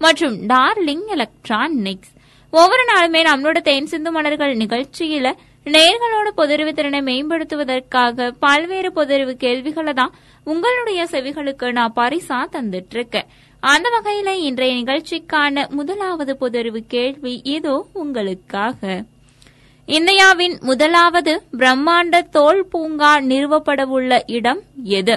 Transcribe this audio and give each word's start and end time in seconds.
மற்றும் 0.00 0.46
darling 0.46 1.06
electronics. 1.06 2.12
ஒவ்வொரு 2.52 2.84
நாளுமே 2.84 3.20
நம்மளோட 3.28 3.58
தேன் 3.60 3.86
சிந்து 3.86 4.10
மலர்கள் 4.12 4.56
நிகழ்ச்சியில 4.56 5.28
நேர்களோட 5.66 6.28
பொதறிவு 6.36 6.72
திறனை 6.72 7.00
மேம்படுத்துவதற்காக 7.00 8.30
பல்வேறு 8.38 8.90
பொதறிவு 8.90 9.32
கேள்விகளை 9.34 9.92
தான் 9.92 10.14
உங்களுடைய 10.46 11.04
செவிகளுக்கு 11.10 11.72
நான் 11.72 11.92
பரிசா 11.96 12.38
தந்துட்டு 12.52 12.96
இருக்கேன் 12.98 13.28
அந்த 13.62 13.88
வகையில 13.96 14.28
இன்றைய 14.48 14.74
நிகழ்ச்சிக்கான 14.74 15.68
முதலாவது 15.68 16.36
பொதறிவு 16.40 16.80
கேள்வி 16.86 17.40
இதோ 17.44 17.86
உங்களுக்காக. 17.92 19.02
இந்தியாவின் 19.88 20.58
முதலாவது 20.60 21.32
பிரம்மாண்ட 21.58 22.28
தோல் 22.28 22.66
பூங்கா 22.66 23.12
நிறுவப்படவுள்ள 23.20 24.20
இடம் 24.26 24.60
எது? 24.98 25.16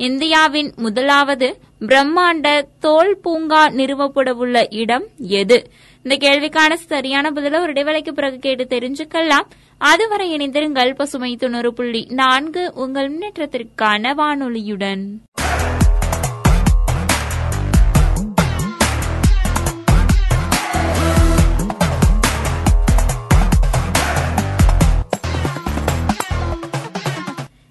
இந்தியாவின் 0.00 0.72
முதலாவது 0.76 1.58
பிரம்மாண்ட 1.80 2.62
தோல் 2.78 3.18
பூங்கா 3.22 3.68
நிறுவப்படவுள்ள 3.68 4.66
இடம் 4.70 5.06
எது? 5.18 5.70
இந்த 6.02 6.28
கேள்விக்கான 6.28 6.72
சரியான 6.74 7.30
பதில 7.30 7.60
ஒரு 7.60 7.72
இடைவேளைக்கு 7.72 8.12
பிறகு 8.12 8.38
கேட்டு 8.38 8.64
தெரிஞ்சுக்கலாம். 8.64 9.46
அதுவரை 9.78 10.36
இணைந்திருங்கள் 10.36 10.94
பசுமை 10.94 11.36
தொண்ணூறு 11.36 11.74
புள்ளி 11.74 12.06
நான்கு 12.10 12.72
உங்கள் 12.74 13.10
முன்னேற்றத்திற்கான 13.12 14.14
வானொலியுடன். 14.14 15.04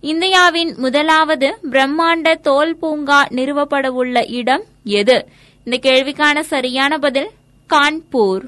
இந்தியாவின் 0.00 0.74
முதலாவது 0.76 1.58
பிரம்மாண்ட 1.70 2.34
தோல் 2.40 2.76
பூங்கா 2.76 3.26
நிறுவப்படவுள்ள 3.30 4.30
இடம் 4.30 4.62
எது? 4.84 5.26
இந்த 5.64 5.90
கேள்விக்கான 5.90 6.40
சரியான 6.40 6.98
பதில் 6.98 7.30
கான்பூர். 7.68 8.44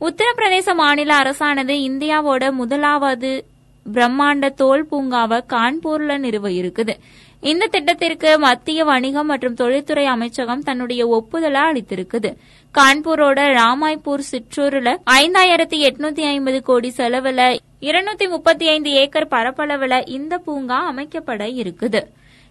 உத்தரப்பிரதேச 0.00 0.74
மாநில 0.74 1.14
அரசானது 1.14 1.74
இந்தியாவோட 1.88 2.52
முதலாவது 2.52 3.44
பிரம்மாண்ட 3.92 4.48
தோல் 4.48 4.86
பூங்காவை 4.90 5.40
கான்பூர்ல 5.48 6.18
நிறுவ 6.18 6.48
இருக்குது 6.50 6.96
இந்த 7.40 7.66
திட்டத்திற்கு 7.66 8.38
மத்திய 8.38 8.84
வணிகம் 8.84 9.26
மற்றும் 9.26 9.54
தொழில்துறை 9.54 10.06
அமைச்சகம் 10.06 10.62
தன்னுடைய 10.62 11.06
ஒப்புதலை 11.06 11.60
அளித்திருக்குது. 11.60 12.36
கான்பூரோட 12.74 13.40
ராமாய்பூர் 13.60 14.22
சிற்றூர்ல 14.30 14.96
ஐந்தாயிரத்தி 15.10 15.80
எட்நூத்தி 15.88 16.20
ஐம்பது 16.20 16.62
கோடி 16.62 16.92
செலவுல 16.96 17.56
இருநூத்தி 17.84 18.28
முப்பத்தி 18.28 18.68
ஐந்து 18.68 18.90
ஏக்கர் 18.90 19.28
பரப்பளவுல 19.28 20.08
இந்த 20.08 20.38
பூங்கா 20.38 20.92
அமைக்கப்பட 20.92 21.42
இருக்குது. 21.54 22.00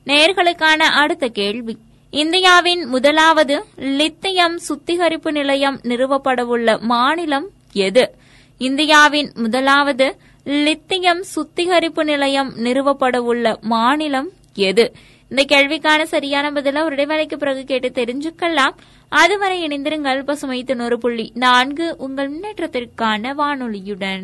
நேர்களுக்கான 0.06 0.82
அடுத்த 1.02 1.28
கேள்வி. 1.28 1.78
இந்தியாவின் 2.10 2.86
முதலாவது 2.86 3.66
லித்தியம் 3.76 4.58
சுத்திகரிப்பு 4.58 5.32
நிலையம் 5.32 5.80
நிறுவப்படவுள்ள 5.84 6.80
மாநிலம் 6.80 7.48
எது? 7.74 8.16
இந்தியாவின் 8.58 9.32
முதலாவது 9.36 10.18
லித்தியம் 10.44 11.24
சுத்திகரிப்பு 11.24 12.04
நிலையம் 12.04 12.54
நிறுவப்படவுள்ள 12.56 13.60
மாநிலம் 13.60 14.30
எது? 14.54 14.92
இந்த 15.30 15.44
கேள்விக்கான 15.44 16.04
சரியான 16.04 16.52
பதில 16.52 16.84
ஒரு 16.84 16.96
இடைவேளைக்கு 16.96 17.36
பிறகு 17.36 17.64
கேட்டு 17.64 17.90
தெரிஞ்சுக்கலாம். 17.90 18.76
அதுவரை 19.10 19.66
இணைந்திருங்கள் 19.66 20.24
பசுமை 20.24 20.64
தொண்ணூறு 20.64 20.98
புள்ளி 20.98 21.32
நான்கு 21.36 21.96
உங்கள் 21.98 22.32
முன்னேற்றத்திற்கான 22.32 23.34
வானொலியுடன். 23.38 24.24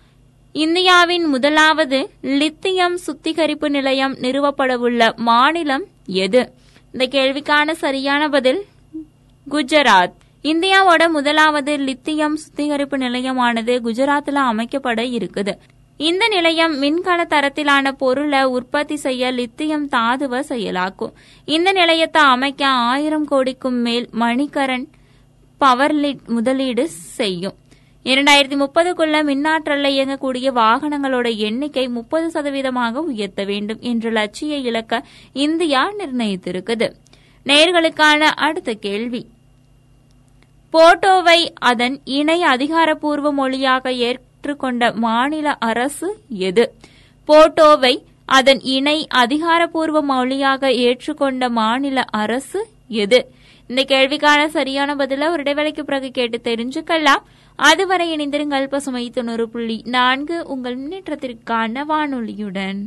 இந்தியாவின் 0.53 1.25
முதலாவது 1.25 2.09
லித்தியம் 2.21 2.97
சுத்திகரிப்பு 2.97 3.69
நிலையம் 3.69 4.15
நிறுவப்படவுள்ள 4.15 5.15
மாநிலம் 5.15 5.83
எது? 6.05 6.51
இந்த 6.91 7.05
கேள்விக்கான 7.05 7.71
சரியான 7.71 8.29
பதில் 8.29 8.65
குஜராத். 9.49 10.11
இந்தியாவோட 10.43 11.09
முதலாவது 11.09 11.77
லித்தியம் 11.77 12.35
சுத்திகரிப்பு 12.35 12.97
நிலையமானது 12.97 13.79
குஜராத்தில் 13.79 14.41
அமைக்கப்பட 14.51 15.01
இருக்குது. 15.11 15.53
இந்த 15.97 16.27
நிலையம் 16.27 16.81
மின்கல 16.81 17.23
தரத்திலான 17.29 17.91
பொருளை 17.91 18.43
உற்பத்தி 18.43 18.95
செய்ய 18.95 19.31
லித்தியம் 19.31 19.89
தாதுவ 19.89 20.39
செயலாக்கும். 20.49 21.13
இந்த 21.45 21.71
நிலையத்தை 21.71 22.21
அமைக்க 22.21 22.67
ஆயிரம் 22.67 23.25
கோடிக்கும் 23.25 23.79
மேல் 23.79 24.09
மணிகரன் 24.11 24.87
பவர் 25.57 25.95
முதலீடு 26.27 26.89
செய்யும். 26.89 27.59
இரண்டாயிரத்தி 28.03 28.55
முப்பதுக்குள்ள 28.63 29.15
மின்னாற்றல்ல 29.29 29.87
இயங்கக்கூடிய 29.87 30.51
வாகனங்களோட 30.51 31.35
எண்ணிக்கை 31.35 31.87
முப்பது 31.87 32.27
சதவீதமாக 32.27 32.93
உயர்த்த 32.93 33.43
வேண்டும் 33.43 33.77
என்ற 33.79 34.09
லட்சிய 34.09 34.57
இலக்க 34.57 35.05
இந்தியா 35.33 35.91
நிர்ணயித்திருக்குது. 35.99 36.91
நேர்களுக்கான 37.45 38.19
அடுத்த 38.19 38.73
கேள்வி. 38.73 39.27
போட்டோவை 40.73 41.49
அதன் 41.53 42.01
இணை 42.03 42.43
அதிகாரப்பூர்வ 42.43 43.31
மொழியாக 43.31 43.91
ஏற்றுக்கொண்ட 43.91 44.93
மாநில 44.93 45.53
அரசு 45.53 46.19
எது? 46.29 46.73
போட்டோவை 47.27 48.03
அதன் 48.25 48.61
இணை 48.61 49.07
அதிகாரப்பூர்வ 49.07 50.01
மொழியாக 50.01 50.69
ஏற்றுக்கொண்ட 50.69 51.49
மாநில 51.49 52.01
அரசு 52.03 52.67
எது? 52.87 53.31
இந்த 53.67 53.81
கேள்விக்கான 53.81 54.47
சரியான 54.47 54.95
பதில 54.95 55.29
ஒரு 55.29 55.43
இடைவேளைக்கு 55.43 55.81
பிறகு 55.81 56.11
கேட்டு 56.11 56.39
தெரிஞ்சுக்கலாம். 56.43 57.23
அதுவரை 57.61 58.05
இணைந்திருங்கள் 58.13 58.67
பசுமை 58.67 59.03
தொண்ணூறு 59.09 59.45
புள்ளி 59.49 59.77
நான்கு 59.87 60.47
உங்கள் 60.47 60.77
முன்னேற்றத்திற்கான 60.77 61.83
வானொலியுடன். 61.85 62.81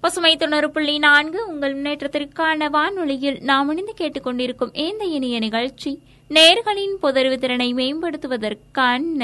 பசுமை 0.00 0.36
தொண்ணூறு 0.36 0.70
புள்ளி 0.70 0.98
நான்கு 0.98 1.48
உங்கள் 1.48 1.74
முன்னேற்றத்திற்கான 1.74 2.68
வானொலியில் 2.70 3.38
நாம் 3.40 3.68
இணைந்து 3.70 3.94
கேட்டுக்கொண்டிருக்கும் 3.98 4.72
இந்த 4.84 5.04
இனிய 5.16 5.38
நிகழ்ச்சி 5.38 5.90
நேர்களின் 6.30 6.94
பொதறிவு 7.02 7.36
திறனை 7.38 7.74
மேம்படுத்துவதற்கான 7.74 9.20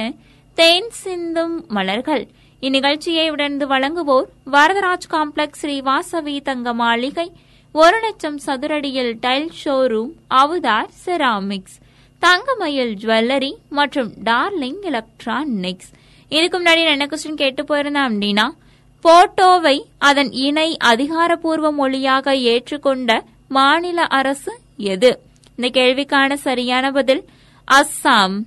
தேன் 0.59 0.89
சிந்தும் 0.91 1.65
மலர்கள். 1.69 2.29
இந்நிகழ்ச்சியை 2.63 3.31
உடனே 3.31 3.67
வழங்குவோர் 3.73 4.29
வரதராஜ் 4.53 5.07
காம்ப்ளெக்ஸ் 5.11 5.61
ஸ்ரீவாசவி 5.63 6.41
தங்க 6.41 6.73
மாளிகை 6.73 7.27
ஒரு 7.73 7.99
லட்சம் 8.01 8.39
சதுரடியில் 8.47 9.13
tile 9.21 9.51
showroom 9.61 10.11
Avathar 10.35 10.91
Ceramics 11.05 11.77
Thangamayil 12.19 12.93
jewellery 12.95 13.53
மற்றும் 13.69 14.11
டார்லிங் 14.25 14.81
எலக்ட்ரானிக்ஸ். 14.81 15.91
இதுக்கு 16.29 16.59
முன்னாடி 16.61 16.85
என்ன 16.95 17.07
கொஸ்டின் 17.07 17.41
கேட்டு 17.45 17.65
போயிருந்தேன் 17.65 18.09
அப்படின்னா 18.09 18.49
போட்டோவை 19.05 19.77
அதன் 19.99 20.33
இணை 20.33 20.77
அதிகாரப்பூர்வ 20.93 21.73
மொழியாக 21.73 22.35
ஏற்றுக்கொண்ட 22.35 23.21
மாநில 23.49 24.03
அரசு 24.03 24.59
எது? 24.77 25.21
இந்த 25.57 25.81
கேள்விக்கான 25.81 26.35
சரியான 26.35 26.91
பதில் 26.91 27.25
அஸ்ஸாம். 27.69 28.39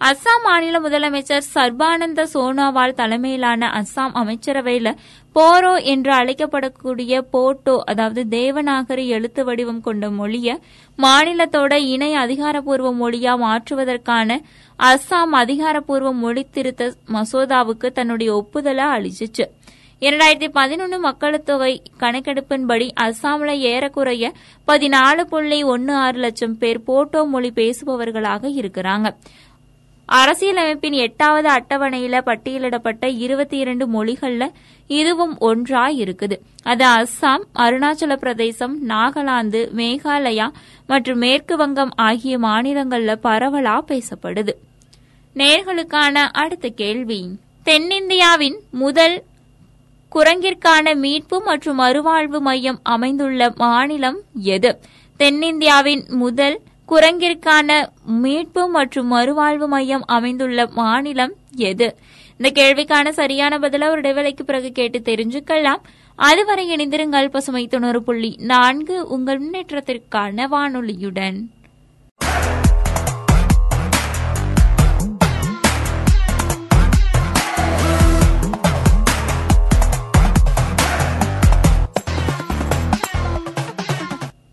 அஸ்ஸாம் 0.00 0.44
மாநில 0.44 0.76
முதலமைச்சர் 0.80 1.42
சர்பானந்த 1.54 2.20
சோனோவால் 2.32 2.94
தலைமையிலான 2.94 3.68
அஸ்ஸாம் 3.80 4.14
அமைச்சரவையில் 4.14 4.90
போரோ 5.36 5.72
என்று 5.82 6.12
அழைக்கப்படக்கூடிய 6.12 7.18
போட்டோ 7.30 7.82
அதாவது 7.86 8.22
தேவநாகரி 8.30 9.04
எழுத்து 9.06 9.44
வடிவம் 9.44 9.80
கொண்ட 9.80 10.10
மொழியை 10.10 10.54
மாநிலத்தோட 10.98 11.72
இணை 11.72 12.14
அதிகாரப்பூர்வ 12.14 12.92
மொழியா 13.02 13.34
மாற்றுவதற்கான 13.44 14.38
அஸ்ஸாம் 14.78 15.36
அதிகாரப்பூர்வ 15.42 16.12
மொழி 16.12 16.46
திருத்த 16.50 16.92
மசோதாவுக்கு 17.12 17.90
தன்னுடைய 17.90 18.36
ஒப்புதலை 18.36 18.84
அளிச்சிச்சு. 18.84 19.46
இரண்டாயிரத்தி 20.02 20.48
பதினொன்று 20.52 20.98
மக்கள்தொகை 21.08 21.72
கணக்கெடுப்பின்படி 22.00 22.86
அஸ்ஸாமில் 23.00 23.54
ஏறக்குறைய 23.72 24.32
பதினாலு 24.68 25.24
புள்ளி 25.24 25.62
ஒன்று 25.62 25.94
ஆறு 25.94 26.18
லட்சம் 26.18 26.58
பேர் 26.58 26.82
போட்டோ 26.82 27.24
மொழி 27.24 27.52
பேசுபவர்களாக 27.54 28.44
இருக்கிறாங்க. 28.60 29.08
அரசியலமைப்பின் 30.10 30.92
எட்டாவது 30.92 31.48
அட்டவணையில 31.50 32.20
பட்டியலிடப்பட்ட 32.20 33.06
இருபத்தி 33.16 33.56
இரண்டு 33.56 33.84
மொழிகள்ல 33.86 34.50
இதுவும் 34.86 35.38
ஒன்றா 35.38 35.90
இருக்குது 35.90 36.36
அது 36.62 36.84
அஸ்ஸாம் 36.86 37.44
அருணாச்சல 37.54 38.16
பிரதேசம் 38.16 38.88
நாகாலாந்து 38.88 39.60
மேகாலயா 39.76 40.50
மற்றும் 40.86 41.18
மேற்கு 41.18 41.56
வங்கம் 41.56 41.90
ஆகிய 41.96 42.38
மாநிலங்கள்ல 42.38 43.14
பரவலா 43.22 43.76
பேசப்படுது. 43.90 44.54
நேர்களுக்கான 45.34 46.14
அடுத்த 46.32 46.68
கேள்வி. 46.68 47.36
தென்னிந்தியாவின் 47.64 48.58
முதல் 48.70 49.24
குரங்கிற்கான 50.12 50.96
மீட்பு 50.96 51.40
மற்றும் 51.40 51.78
மறுவாழ்வு 51.78 52.38
மையம் 52.38 52.80
அமைந்துள்ள 52.82 53.52
மாநிலம் 53.56 54.18
எது? 54.34 54.78
தென்னிந்தியாவின் 55.18 56.08
முதல் 56.08 56.60
குரங்கிற்கான 56.90 57.88
மீட்பு 58.04 58.68
மற்றும் 58.68 59.12
மறுவாழ்வு 59.12 59.66
மையம் 59.66 60.04
அமைந்துள்ள 60.06 60.66
மாநிலம் 60.66 61.32
எது? 61.56 61.96
இந்த 62.38 62.62
கேள்விக்கான 62.62 63.08
சரியான 63.08 63.58
பதில 63.58 63.88
ஒரு 63.88 64.00
இடைவேளைக்கு 64.00 64.42
பிறகு 64.42 64.72
கேட்டு 64.72 64.98
தெரிஞ்சுக்கலாம். 64.98 65.82
அதுவரை 66.16 66.64
இணைந்திருங்கள் 66.76 67.30
பசுமை 67.30 67.66
தொண்ணூறு 67.66 68.02
புள்ளி 68.02 68.36
நான்கு 68.40 69.08
உங்கள் 69.08 69.40
முன்னேற்றத்திற்கான 69.40 70.46
வானொலியுடன். 70.54 71.38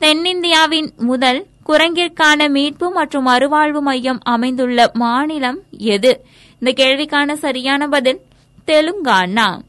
தென்னிந்தியாவின் 0.00 0.88
முதல் 0.96 1.46
குரங்கிற்கான 1.68 2.50
மீட்பு 2.50 2.90
மற்றும் 2.90 3.26
மறுவாழ்வு 3.28 3.80
மையம் 3.80 4.20
அமைந்துள்ள 4.24 4.90
மாநிலம் 4.92 5.58
எது? 5.78 6.20
இந்த 6.58 6.70
கேள்விக்கான 6.82 7.32
சரியான 7.32 7.88
பதில் 7.88 8.20
தெலுங்கானா. 8.66 9.60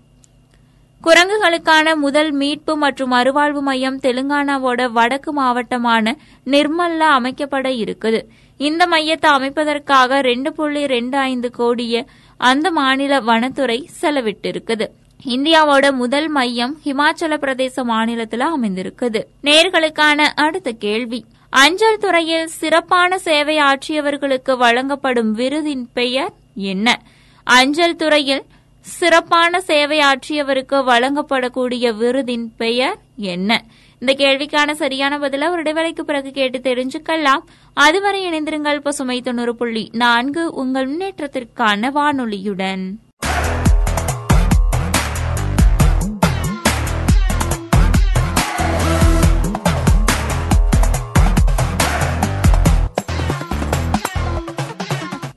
குரங்குகளுக்கான 1.04 1.96
முதல் 1.96 2.32
மீட்பு 2.32 2.78
மற்றும் 2.78 3.12
மறுவாழ்வு 3.12 3.62
மையம் 3.62 4.00
தெலுங்கானாவோட 4.00 4.92
வடக்கு 4.92 5.34
மாவட்டமான 5.34 6.16
நிர்மல்ல 6.46 7.02
அமைக்கப்பட 7.18 7.68
இருக்குது. 7.84 8.22
இந்த 8.58 8.88
மையத்தை 8.88 9.32
அமைப்பதற்காக 9.32 10.22
ரெண்டு 10.22 10.54
புள்ளி 10.54 10.88
ரெண்டு 10.88 11.18
ஐந்து 11.18 11.52
கோடிய 11.58 12.06
அந்த 12.38 12.72
மாநில 12.72 13.20
வனத்துறை 13.20 13.90
செலவிட்டிருக்குது. 14.02 14.88
இந்தியாவோட 15.26 15.94
முதல் 15.94 16.28
மையம் 16.28 16.78
ஹிமாச்சல 16.86 17.38
பிரதேச 17.38 17.84
மாநிலத்தில் 17.84 18.40
அமைந்திருக்குது. 18.40 19.24
நேர்களுக்கான 19.44 20.20
அடுத்த 20.36 20.72
கேள்வி. 20.72 21.26
அஞ்சல் 21.50 21.98
துறையில் 21.98 22.48
சிறப்பான 22.48 23.18
சேவை 23.18 23.58
ஆற்றியவர்களுக்கு 23.58 24.58
வழங்கப்படும் 24.58 25.36
விருதின் 25.38 25.86
பெயர் 25.94 26.34
என்ன? 26.56 27.02
அஞ்சல் 27.44 27.96
துறையில் 27.96 28.44
சிறப்பான 28.80 29.62
சேவை 29.62 30.00
ஆற்றியவருக்கு 30.00 30.84
வழங்கப்படக்கூடிய 30.92 31.96
விருதின் 31.96 32.48
பெயர் 32.58 32.98
என்ன? 33.16 33.64
இந்த 34.00 34.14
கேள்விக்கான 34.18 34.72
சரியான 34.72 35.18
பதில 35.18 35.50
ஒரு 35.50 35.62
இடைவேளைக்கு 35.62 36.02
பிறகு 36.02 36.32
கேட்டு 36.32 36.60
தெரிஞ்சுக்கலாம். 36.60 37.44
அதுவரை 37.74 38.26
இணைந்திருங்கள் 38.30 38.80
பசுமை 38.80 39.22
தொண்ணூறு 39.22 39.56
புள்ளி 39.56 39.90
நான்கு 39.94 40.54
உங்கள் 40.54 40.90
முன்னேற்றத்திற்கான 40.92 41.92
வானொலியுடன். 41.92 42.86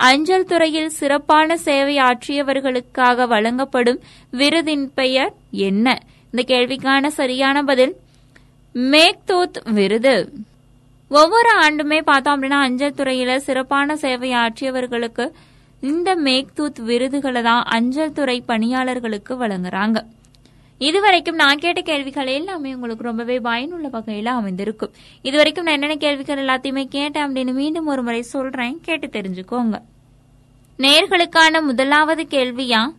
அஞ்சல் 0.00 0.44
துறையில் 0.44 0.88
சிறப்பான 0.88 1.56
சேவை 1.56 1.96
ஆற்றியவர்களுக்காக 1.96 3.26
வழங்கப்படும் 3.26 4.00
விருதின் 4.32 4.84
பெயர் 4.94 5.32
என்ன? 5.50 5.98
இந்த 6.30 6.42
கேள்விக்கான 6.54 7.06
சரியான 7.06 7.62
பதில் 7.62 7.94
மேக்தூத் 8.74 9.58
விருது. 9.72 10.32
ஒவ்வொரு 11.08 11.50
ஆண்டுமே 11.60 12.02
பார்த்தோம் 12.02 12.34
அப்படின்னா 12.36 12.58
அஞ்சல் 12.68 12.96
துறையில 12.96 13.36
சிறப்பான 13.36 13.96
சேவை 13.96 14.32
ஆற்றியவர்களுக்கு 14.32 15.30
இந்த 15.80 16.16
மேக்தூத் 16.16 16.80
விருதுகளை 16.84 17.42
தான் 17.42 17.62
அஞ்சல் 17.62 18.12
துறை 18.12 18.42
பணியாளர்களுக்கு 18.46 19.46
வழங்குறாங்க. 19.46 19.98
இதுவரைக்கும் 20.78 21.34
நான் 21.34 21.58
கேட்ட 21.58 21.80
கேள்விகள் 21.80 22.26
எல்லாமே 22.26 22.74
உங்களுக்கு 22.74 23.04
ரொம்பவே 23.04 23.40
பயனுள்ள 23.40 23.88
வகையில 23.88 24.24
அமைந்திருக்கும். 24.24 24.90
இதுவரைக்கும் 25.22 25.64
நான் 25.64 25.74
என்னென்ன 25.74 25.96
கேள்விகள் 25.96 26.44
எல்லாத்தையுமே 26.44 26.84
கேட்டேன் 26.84 27.26
அப்படின்னு 27.26 27.52
மீண்டும் 27.52 27.86
ஒரு 27.86 28.02
முறை 28.02 28.22
சொல்றேன். 28.22 28.80
கேட்டு 28.82 29.06
தெரிஞ்சுக்கோங்க. 29.06 29.80
நேர்களுக்கான 30.78 31.62
முதலாவது 31.62 32.22
கேள்வியா? 32.22 32.94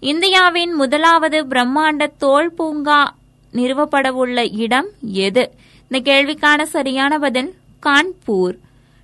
இந்தியாவின் 0.00 0.72
முதலாவது 0.72 1.44
பிரம்மாண்ட 1.44 2.10
தோல் 2.18 2.52
பூங்கா 2.52 3.14
நிறுவப்படவுள்ள 3.52 4.58
இடம் 4.58 4.88
எது? 5.12 5.52
இந்த 5.88 6.12
கேள்விக்கான 6.12 6.62
சரியான 6.62 7.18
பதில் 7.18 7.54
கான்பூர். 7.82 8.56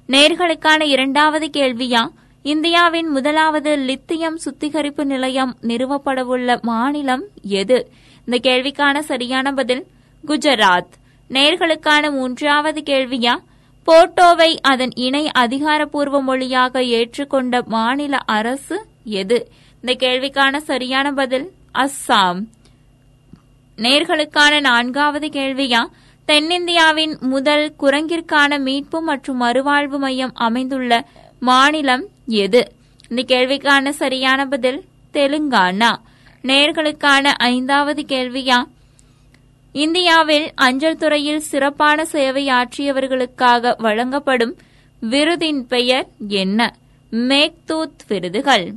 நேர்களுக்கான 0.09 0.83
இரண்டாவது 0.83 1.51
கேள்வியா? 1.53 2.09
இந்தியாவின் 2.43 3.09
முதலாவது 3.09 3.77
லித்தியம் 3.77 4.37
சுத்திகரிப்பு 4.37 5.05
நிலையம் 5.05 5.57
நிறுவப்படவுள்ள 5.63 6.61
மாநிலம் 6.61 7.25
எது? 7.43 7.91
இந்த 8.27 8.51
கேள்விக்கான 8.51 8.99
சரியான 8.99 9.53
பதில் 9.53 9.87
குஜராத். 10.27 10.93
நேர்களுக்கான 11.31 12.11
மூன்றாவது 12.11 12.81
கேள்வியா? 12.81 13.41
போட்டோவை 13.87 14.57
அதன் 14.61 14.91
இணை 14.95 15.31
அதிகாரப்பூர்வ 15.31 16.23
மொழியாக 16.23 16.81
ஏற்றுக்கொண்ட 16.81 17.65
மாநில 17.65 18.17
அரசு 18.17 18.87
எது? 19.05 19.49
இந்த 19.81 20.07
கேள்விக்கான 20.07 20.57
சரியான 20.57 21.13
பதில் 21.13 21.51
அஸ்ஸாம். 21.75 22.45
நேர்களுக்கான 23.77 24.61
நான்காவது 24.61 25.27
கேள்வியா? 25.27 25.87
தென்னிந்தியாவின் 26.29 27.21
முதல் 27.21 27.73
குரங்கிற்கான 27.81 28.61
மீட்பு 28.61 29.01
மற்றும் 29.01 29.41
மறுவாழ்வு 29.41 29.99
மையம் 29.99 30.33
அமைந்துள்ள 30.35 31.05
மாநிலம் 31.41 32.07
எது? 32.31 32.73
இந்த 33.09 33.23
கேள்விக்கான 33.23 33.89
சரியான 33.89 34.47
பதில் 34.47 34.85
தெலுங்கானா. 35.13 35.97
நேர்களுக்கான 36.43 37.25
ஐந்தாவது 37.25 38.05
கேள்வியா? 38.09 38.65
இந்தியாவில் 39.73 40.53
அஞ்சல் 40.55 40.97
துறையில் 40.97 41.41
சிறப்பான 41.41 42.07
சேவையாற்றியவர்களுக்காக 42.13 43.75
வழங்கப்படும் 43.79 44.57
விருதின் 45.11 45.61
பெயர் 45.61 46.09
என்ன? 46.29 46.77
மேக்தூத் 47.11 48.01
விருதுகள். 48.09 48.75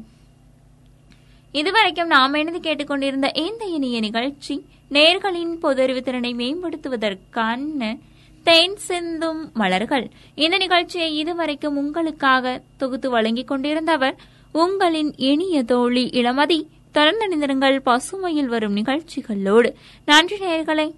இதுவரைக்கும் 1.51 2.07
நாம் 2.07 2.33
இணைந்து 2.33 2.59
கேட்டுக்கொண்டிருந்த 2.59 3.31
இந்த 3.33 3.65
இனிய 3.65 3.99
நிகழ்ச்சி 3.99 4.65
நேர்களின் 4.91 5.57
பொதறிவு 5.61 6.01
திறனை 6.01 6.33
மேம்படுத்துவதற்கான 6.33 7.97
தேன் 8.43 8.75
சிந்தும் 8.75 9.51
மலர்கள். 9.53 10.09
இந்த 10.35 10.57
நிகழ்ச்சியை 10.57 11.17
இதுவரைக்கும் 11.17 11.77
உங்களுக்காக 11.77 12.61
தொகுத்து 12.77 13.09
வழங்கிக் 13.09 13.51
கொண்டிருந்தவர் 13.51 14.15
உங்களின் 14.51 15.13
இனிய 15.17 15.63
தோழி 15.63 16.09
இளமதி 16.09 16.59
தொடர்ந்து 16.91 17.25
நிந்திருங்கள் 17.29 17.79
பசுமையில் 17.85 18.45
வரும் 18.45 18.73
நிகழ்ச்சிகளோடு. 18.73 19.75
நன்றி 20.05 20.35
நேர்களை 20.35 20.93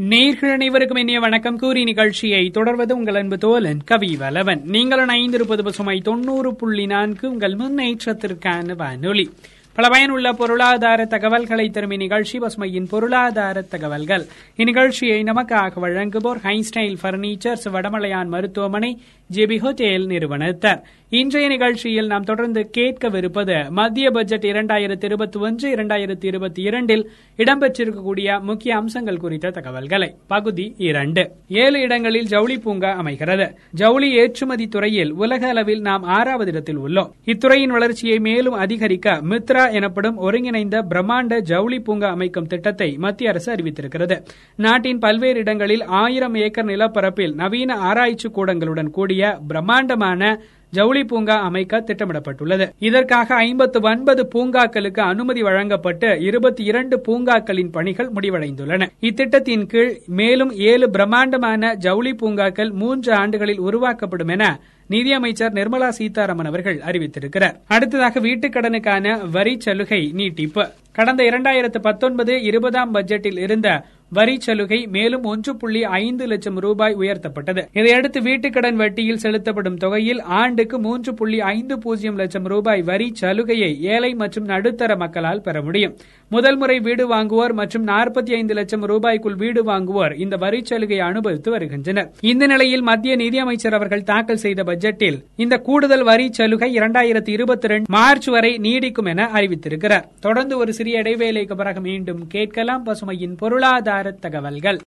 நேர்கள் 0.00 0.52
அனைவருக்கும் 0.52 0.96
இனிய 0.96 1.20
வணக்கம். 1.20 1.58
கூறி 1.58 1.84
நிகழ்ச்சியை 1.84 2.50
தொடர்வது 2.50 2.96
உங்கள் 2.96 3.14
அன்பு 3.14 3.36
தோலன் 3.36 3.78
கவி 3.84 4.16
வலவன் 4.16 4.60
நீங்கள் 4.64 5.06
இணைந்திருப்பது 5.06 5.62
பசுமை 5.62 6.00
தொண்ணூறு 6.00 6.54
புள்ளி 6.54 6.86
நான்கு 6.86 7.30
உங்கள் 7.30 7.54
முன்னேற்றத்திற்கான 7.54 8.76
வானொலி. 8.76 9.30
பல 9.74 9.88
பயனுள்ள 9.88 10.32
பொருளாதார 10.32 11.04
தகவல்களை 11.04 11.70
தரும் 11.70 11.90
இந்நிகழ்ச்சி 11.90 12.38
பசுமையின் 12.38 12.88
பொருளாதார 12.88 13.62
தகவல்கள். 13.62 14.26
இந்நிகழ்ச்சியை 14.56 15.22
நமக்காக 15.22 15.72
வழங்குவோர் 15.82 16.40
ஹைஸ்டைல் 16.42 16.96
பர்னிச்சர்ஸ் 17.02 17.64
வடமலையான் 17.64 18.26
மருத்துவமனை 18.26 19.00
ஜேபி 19.32 19.56
ஹோட்டேல் 19.58 20.06
நிறுவனத்தார். 20.06 20.82
இன்றைய 21.08 21.48
நிகழ்ச்சியில் 21.48 22.06
நாம் 22.06 22.24
தொடர்ந்து 22.24 22.70
கேட்கவிருப்பது 22.76 23.70
மத்திய 23.70 24.10
பட்ஜெட் 24.10 24.42
இரண்டாயிரத்தி 24.42 25.04
இருபத்தி 25.04 25.38
ஒன்று 25.38 25.74
இரண்டாயிரத்தி 25.74 26.24
இருபத்தி 26.24 26.62
இரண்டில் 26.62 27.10
இடம்பெற்றிருக்கக்கூடிய 27.36 28.40
முக்கிய 28.40 28.76
அம்சங்கள் 28.76 29.16
குறித்த 29.16 29.50
தகவல்களை. 29.50 30.14
பகுதி 30.26 30.74
இரண்டு. 30.78 31.30
ஏழு 31.48 31.80
இடங்களில் 31.80 32.26
ஜவுளி 32.26 32.58
பூங்கா 32.58 32.90
அமைகிறது. 32.92 33.54
ஜவுளி 33.70 34.12
ஏற்றுமதி 34.12 34.66
துறையில் 34.68 35.12
உலக 35.12 35.48
அளவில் 35.48 35.80
நாம் 35.80 36.02
ஆறாவது 36.02 36.50
இடத்தில் 36.50 36.78
உள்ளோம். 36.78 37.10
இத்துறையின் 37.24 37.74
வளர்ச்சியை 37.76 38.18
மேலும் 38.18 38.52
அதிகரிக்க 38.52 39.20
மித்ரா 39.30 39.72
எனப்படும் 39.72 40.16
ஒருங்கிணைந்த 40.16 40.82
பிரம்மாண்ட 40.82 41.40
ஜவுளி 41.40 41.80
பூங்கா 41.80 42.10
அமைக்கும் 42.10 42.46
திட்டத்தை 42.46 42.96
மத்திய 42.96 43.30
அரசு 43.30 43.54
அறிவித்திருக்கிறது. 43.54 44.18
நாட்டின் 44.56 44.98
பல்வேறு 44.98 45.38
இடங்களில் 45.38 45.84
ஆயிரம் 45.84 46.34
ஏக்கர் 46.34 46.64
நிலப்பரப்பில் 46.64 47.34
நவீன 47.34 47.74
ஆராய்ச்சி 47.74 48.28
கூடங்களுடன் 48.28 48.90
கூடிய 48.90 49.13
பிரம்மாண்டமான 49.48 50.40
ஜவுளி 50.70 51.04
பூங்கா 51.04 51.40
அமைக்க 51.40 51.84
திட்டமிடப்பட்டுள்ளது. 51.86 52.70
இதற்காக 52.78 53.34
ஐம்பத்து 53.34 53.80
ஒன்பது 53.80 54.28
பூங்காக்களுக்கு 54.34 55.00
அனுமதி 55.00 55.42
வழங்கப்பட்டு 55.42 56.20
இருபத்தி 56.20 56.64
இரண்டு 56.64 57.00
பூங்காக்களின் 57.00 57.70
பணிகள் 57.70 58.10
முடிவடைந்துள்ளன. 58.12 58.88
இத்திட்டத்தின் 59.00 59.66
கீழ் 59.66 59.98
மேலும் 60.06 60.52
ஏழு 60.56 60.90
பிரம்மாண்டமான 60.90 61.74
ஜவுளி 61.74 62.14
பூங்காக்கள் 62.14 62.70
மூன்று 62.70 63.12
ஆண்டுகளில் 63.12 63.58
உருவாக்கப்படும் 63.58 64.28
என 64.28 64.60
நிதியமைச்சர் 64.88 65.52
நிர்மலா 65.52 65.88
சீதாராமன் 65.88 66.46
அவர்கள் 66.46 66.78
அறிவித்திருக்கிறார். 66.78 67.54
அடுத்ததாக 67.66 68.20
வீட்டுக்கடனுக்கான 68.20 69.30
வரி 69.30 69.60
சலுகை 69.60 70.10
நீட்டிப்பு. 70.12 70.68
கடந்த 70.92 71.22
இரண்டாயிரத்து 71.24 71.78
பத்தொன்பது 71.78 72.42
இருபதாம் 72.42 72.94
பட்ஜெட்டில் 72.94 73.38
இருந்த 73.38 73.84
வரி 74.16 74.34
சலுகை 74.44 74.78
மேலும் 74.94 75.24
ஒன்று 75.30 75.52
புள்ளி 75.56 75.80
ஐந்து 75.98 76.24
லட்சம் 76.26 76.58
ரூபாய் 76.64 76.94
உயர்த்தப்பட்டது. 76.98 77.62
இதையடுத்து 77.72 78.20
வீட்டுக்கடன் 78.20 78.76
வட்டியில் 78.80 79.20
செலுத்தப்படும் 79.22 79.76
தொகையில் 79.76 80.20
ஆண்டுக்கு 80.40 80.78
மூன்று 80.78 81.14
புள்ளி 81.14 81.38
ஐந்து 81.40 81.78
பூஜ்ஜியம் 81.78 82.18
லட்சம் 82.20 82.46
ரூபாய் 82.52 82.82
வரி 82.82 83.08
சலுகையை 83.20 83.70
ஏழை 83.94 84.10
மற்றும் 84.14 84.44
நடுத்தர 84.44 84.96
மக்களால் 84.96 85.40
பெற 85.40 85.62
முடியும். 85.62 85.94
முதல் 86.28 86.56
முறை 86.56 86.80
வீடு 86.80 87.04
வாங்குவோர் 87.14 87.54
மற்றும் 87.60 87.86
நாற்பத்தி 87.86 88.32
ஐந்து 88.40 88.54
லட்சம் 88.54 88.84
ரூபாய்க்குள் 88.92 89.38
வீடு 89.42 89.62
வாங்குவோர் 89.70 90.14
இந்த 90.24 90.36
வரி 90.44 90.60
சலுகையை 90.64 91.06
அனுபவித்து 91.06 91.50
வருகின்றனர். 91.50 92.10
இந்த 92.32 92.46
நிலையில் 92.46 92.84
மத்திய 92.90 93.16
நிதியமைச்சர் 93.16 93.78
அவர்கள் 93.80 94.06
தாக்கல் 94.12 94.42
செய்த 94.44 94.62
பட்ஜெட்டில் 94.62 95.18
இந்த 95.36 95.58
கூடுதல் 95.70 96.06
வரி 96.10 96.28
சலுகை 96.32 96.70
இரண்டாயிரத்தி 96.78 97.34
இருபத்தி 97.38 97.66
ரெண்டு 97.66 97.92
மார்ச் 97.96 98.30
வரை 98.36 98.52
நீடிக்கும் 98.68 99.10
என 99.14 99.28
அறிவித்திருக்கிறார். 99.34 100.06
தொடர்ந்து 100.20 100.58
ஒரு 100.58 100.72
சிறிய 100.72 101.02
இடைவேளைக்கு 101.02 101.56
பிறகு 101.56 101.80
மீண்டும் 101.80 102.22
கேட்கலாம். 102.36 102.86
பசுமையின் 102.86 103.36
பொருளாதார 103.36 104.02
தகவல்கள். 104.12 104.80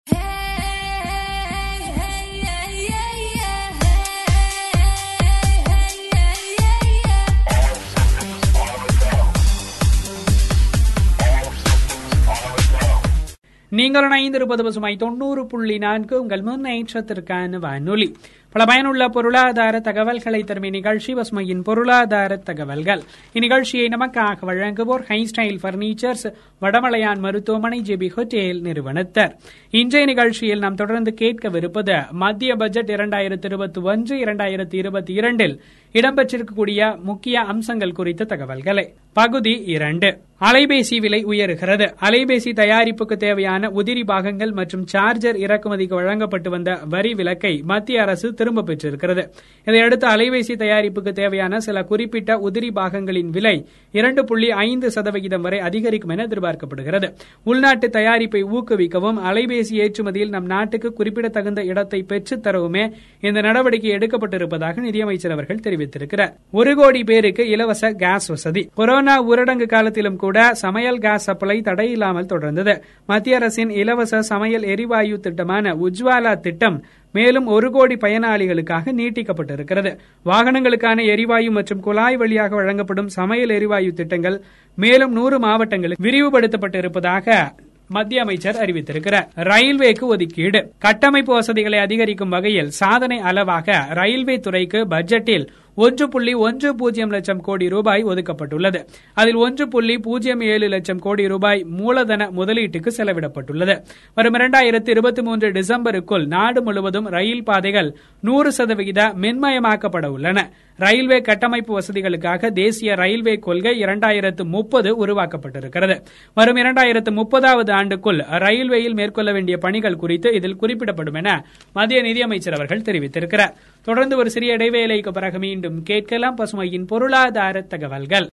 நீங்கள் 13.68 14.08
இணைந்திருப்பது 14.08 14.62
பசுமை 14.62 14.96
தொண்ணூறு 14.96 15.46
புள்ளி 15.46 15.78
நான்கு 15.78 16.20
உங்கள் 16.20 16.42
முன்னேற்றத்திற்கான 16.42 17.58
வானொலி. 17.58 18.16
பல 18.56 18.68
பயனுள்ள 18.68 19.08
பொருளாதார 19.08 19.80
தகவல்களை 19.80 20.44
தரும் 20.44 20.62
இந்நிகழ்ச்சி 20.62 21.14
பசுமையின் 21.14 21.62
பொருளாதார 21.62 22.36
தகவல்கள். 22.36 23.02
இந்நிகழ்ச்சியை 23.34 23.88
நமக்காக 23.88 24.36
வழங்குவோர் 24.46 25.02
ஹைஸ்டைல் 25.08 25.58
பர்னிச்சர்ஸ் 25.62 26.32
வடமலையான் 26.60 27.18
மருத்துவமனை 27.18 27.80
ஜெபி 27.80 28.08
ஹோட்டேல் 28.16 28.62
நிறுவனத்தர். 28.62 29.32
இன்றைய 29.70 30.06
நிகழ்ச்சியில் 30.06 30.58
நாம் 30.58 30.74
தொடர்ந்து 30.74 31.14
கேட்கவிருப்பது 31.20 32.10
மத்திய 32.10 32.54
பட்ஜெட் 32.54 32.90
இரண்டாயிரத்தி 32.90 33.44
இருபத்தி 33.44 33.80
ஒன்று 33.80 34.16
இரண்டாயிரத்தி 34.16 34.74
இருபத்தி 34.74 35.12
இரண்டில் 35.12 35.60
இடம்பெற்றிருக்கக்கூடிய 35.92 37.02
முக்கிய 37.02 37.40
அம்சங்கள் 37.40 37.92
குறித்த 37.92 38.24
தகவல்களை. 38.24 38.92
பகுதி 39.12 39.50
இரண்டு. 39.50 40.18
அலைபேசி 40.40 40.96
விலை 40.96 41.24
உயருகிறது. 41.24 41.94
அலைபேசி 42.00 42.50
தயாரிப்புக்கு 42.52 43.16
தேவையான 43.16 43.68
உதிரி 43.68 44.04
பாகங்கள் 44.04 44.50
மற்றும் 44.50 44.86
சார்ஜர் 44.86 45.36
இறக்குமதிக்கு 45.36 45.94
வழங்கப்பட்டு 45.94 46.50
வந்த 46.50 46.78
வரி 46.88 47.14
விலக்கை 47.14 47.62
மத்திய 47.64 48.02
அரசு 48.02 48.34
திரும்ப 48.34 48.62
பெற்றிருக்கிறது. 48.62 49.30
இதையடுத்து 49.64 50.06
அலைபேசி 50.08 50.54
தயாரிப்புக்கு 50.56 51.12
தேவையான 51.12 51.60
சில 51.60 51.82
குறிப்பிட்ட 51.82 52.36
உதிரி 52.36 52.70
பாகங்களின் 52.74 53.30
விலை 53.30 53.66
இரண்டு 53.92 54.24
புள்ளி 54.24 54.50
ஐந்து 54.50 54.90
சதவிகிதம் 54.90 55.40
வரை 55.40 55.58
அதிகரிக்கும் 55.58 56.10
என 56.10 56.26
எதிர்பார்க்கப்படுகிறது. 56.26 57.14
உள்நாட்டு 57.44 57.88
தயாரிப்பை 57.88 58.42
ஊக்குவிக்கவும் 58.54 59.18
அலைபேசி 59.24 59.74
ஏற்றுமதியில் 59.76 60.28
நம் 60.28 60.46
நாட்டுக்கு 60.46 60.92
குறிப்பிடத்தகுந்த 60.92 61.64
இடத்தை 61.64 62.02
பெற்றுத் 62.02 62.46
தரவுமே 62.46 62.92
இந்த 63.20 63.40
நடவடிக்கை 63.40 63.90
எடுக்கப்பட்டிருப்பதாக 63.90 64.76
நிதியமைச்சர் 64.76 65.32
அவர்கள் 65.32 65.60
அறிவித்திருக்கிறார் 65.76 66.32
ஒரு 66.50 66.74
கோடி 66.74 67.04
பேருக்கு 67.04 67.48
இலவச 67.48 67.92
கேஸ் 67.92 68.26
வசதி. 68.26 68.70
கொரோனா 68.74 69.28
ஊரடங்கு 69.28 69.66
காலத்திலும் 69.66 70.16
கூட 70.16 70.54
சமையல் 70.54 70.98
கேஸ் 70.98 71.24
சப்ளை 71.24 71.60
தடையில்லாமல் 71.64 72.30
தொடர்ந்தது. 72.32 72.82
மத்திய 73.06 73.36
அரசின் 73.36 73.70
இலவச 73.70 74.22
சமையல் 74.22 74.62
எரிவாயு 74.62 75.20
திட்டமான 75.20 75.74
உஜ்வாலா 75.74 76.40
திட்டம் 76.40 76.84
மேலும் 77.12 77.46
ஒரு 77.46 77.70
கோடி 77.70 77.94
பயனாளிகளுக்காக 77.94 78.92
நீட்டிக்கப்பட்டிருக்கிறது. 78.92 79.98
வாகனங்களுக்கான 80.24 81.04
எரிவாயு 81.06 81.50
மற்றும் 81.50 81.80
குழாய் 81.80 82.16
வழியாக 82.16 82.54
வழங்கப்படும் 82.54 83.08
சமையல் 83.08 83.48
எரிவாயு 83.48 83.92
திட்டங்கள் 83.92 84.42
மேலும் 84.74 85.12
நூறு 85.12 85.38
மாவட்டங்களுக்கு 85.38 86.08
விரிவுபடுத்தப்பட்டிருப்பதாக 86.08 87.48
மத்திய 87.88 88.22
அமைச்சர் 88.22 88.54
அறிவித்திருக்கிறார். 88.54 89.26
ரயில்வேக்கு 89.36 90.00
ஒதுக்கீடு. 90.00 90.72
கட்டமைப்பு 90.78 91.32
வசதிகளை 91.32 91.78
அதிகரிக்கும் 91.78 92.28
வகையில் 92.28 92.70
சாதனை 92.70 93.18
அளவாக 93.18 93.86
ரயில்வே 93.90 94.38
துறைக்கு 94.38 94.86
பட்ஜெட்டில் 94.86 95.46
ஒன்று 95.76 96.08
புள்ளி 96.08 96.34
ஒன்று 96.34 96.74
பூஜ்ஜியம் 96.74 97.10
லட்சம் 97.10 97.40
கோடி 97.40 97.68
ரூபாய் 97.68 98.04
ஒதுக்கப்பட்டுள்ளது. 98.04 98.86
அதில் 99.14 99.34
ஒன்று 99.34 99.68
புள்ளி 99.68 99.98
பூஜ்ஜியம் 99.98 100.40
ஏழு 100.40 100.68
லட்சம் 100.68 100.98
கோடி 100.98 101.28
ரூபாய் 101.28 101.64
மூலதன 101.64 102.30
முதலீட்டுக்கு 102.30 102.90
செலவிடப்பட்டுள்ளது. 102.96 103.84
வரும் 104.14 104.34
இரண்டாயிரத்தி 104.34 104.88
இருபத்தி 104.88 105.22
மூன்று 105.22 105.52
டிசம்பருக்குள் 105.52 106.26
நாடு 106.26 106.62
முழுவதும் 106.62 107.08
ரயில் 107.08 107.44
பாதைகள் 107.44 107.96
நூறு 108.20 108.52
சதவிகித 108.52 109.12
மின்மயமாக்கப்பட 109.20 110.06
உள்ளன. 110.06 110.50
ரயில்வே 110.76 111.20
கட்டமைப்பு 111.20 111.80
வசதிகளுக்காக 111.80 112.50
தேசிய 112.50 112.94
ரயில்வே 112.94 113.34
கொள்கை 113.36 113.82
இரண்டாயிரத்து 113.82 114.44
முப்பது 114.44 115.06
உருவாக்கப்பட்டிருக்கிறது. 115.06 116.00
வரும் 116.34 116.56
இரண்டாயிரத்து 116.56 117.12
முப்பதாவது 117.20 117.70
ஆண்டுக்குள் 117.70 118.38
ரயில்வேயில் 118.38 118.94
மேற்கொள்ள 118.94 119.32
வேண்டிய 119.32 119.58
பணிகள் 119.58 119.96
குறித்து 119.96 120.34
இதில் 120.34 120.56
குறிப்பிடப்படும் 120.56 121.14
என 121.14 121.46
மத்திய 121.72 122.02
நிதியமைச்சர் 122.02 122.54
அவர்கள் 122.54 122.80
தெரிவித்திருக்கிறார். 122.80 123.54
தொடர்ந்து 123.86 124.14
ஒரு 124.16 124.30
சிறிய 124.30 124.56
இடைவேளைக்கு 124.56 125.12
பிறகு 125.12 125.38
மீண்டும் 125.38 125.78
கேட்கலாம் 125.82 126.36
பசுமையின் 126.36 126.86
பொருளாதார 126.86 127.60
தகவல்கள். 127.72 128.26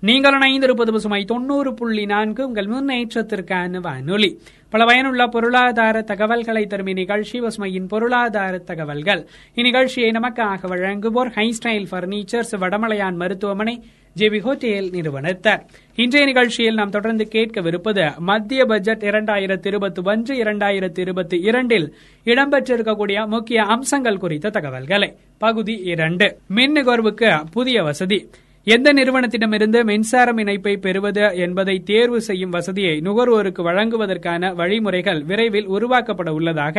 நீங்கள் 0.00 0.34
இணைந்திருப்பது 0.34 0.92
பசுமை 0.92 1.24
தொண்ணூறு 1.24 1.74
புள்ளி 1.74 2.06
நான்கு 2.06 2.46
உங்கள் 2.46 2.66
முன்னேற்றத்திற்கான 2.66 3.80
வானொலி. 3.80 4.38
பல 4.70 4.84
பயனுள்ள 4.84 5.26
பொருளாதார 5.26 6.02
தகவல்களை 6.02 6.66
தரும் 6.66 6.86
இந்நிகழ்ச்சி 6.86 7.40
பசுமையின் 7.40 7.88
பொருளாதார 7.88 8.58
தகவல்கள். 8.58 9.26
இந்நிகழ்ச்சியை 9.54 10.10
நமக்காக 10.10 10.66
வழங்குவோர் 10.66 11.30
ஹைஸ்டைல் 11.30 11.86
பர்னிச்சர்ஸ் 11.90 12.56
வடமலையான் 12.56 13.14
மருத்துவமனை 13.14 13.82
ஜேபி 14.16 14.40
ஹோட்டேல் 14.40 14.90
நிறுவனத்தார். 14.90 15.66
இன்றைய 15.94 16.26
நிகழ்ச்சியில் 16.26 16.74
நாம் 16.74 16.90
தொடர்ந்து 16.90 17.28
கேட்கவிருப்பது 17.32 18.16
மத்திய 18.16 18.64
பட்ஜெட் 18.64 19.02
இரண்டாயிரத்தி 19.02 19.66
இருபத்தி 19.66 20.02
ஒன்று 20.04 20.44
இரண்டாயிரத்தி 20.44 20.98
இருபத்தி 20.98 21.40
இரண்டில் 21.40 21.94
இடம்பெற்றிருக்கக்கூடிய 22.24 23.26
முக்கிய 23.26 23.62
அம்சங்கள் 23.62 24.18
குறித்த 24.18 24.50
தகவல்களை. 24.50 25.14
பகுதி 25.38 25.72
இரண்டு. 25.72 26.38
மின் 26.48 26.72
நுகர்வுக்கு 26.72 27.44
புதிய 27.52 27.82
வசதி. 27.82 28.30
எந்த 28.66 28.88
நிறுவனத்திடமிருந்து 28.92 29.80
மின்சாரம் 29.84 30.38
இணைப்பை 30.38 30.72
பெறுவது 30.76 31.26
என்பதை 31.36 31.74
தேர்வு 31.82 32.18
செய்யும் 32.20 32.50
வசதியை 32.50 32.94
நுகர்வோருக்கு 33.00 33.62
வழங்குவதற்கான 33.62 34.50
வழிமுறைகள் 34.54 35.20
விரைவில் 35.22 35.68
உருவாக்கப்பட 35.68 36.30
உள்ளதாக 36.30 36.78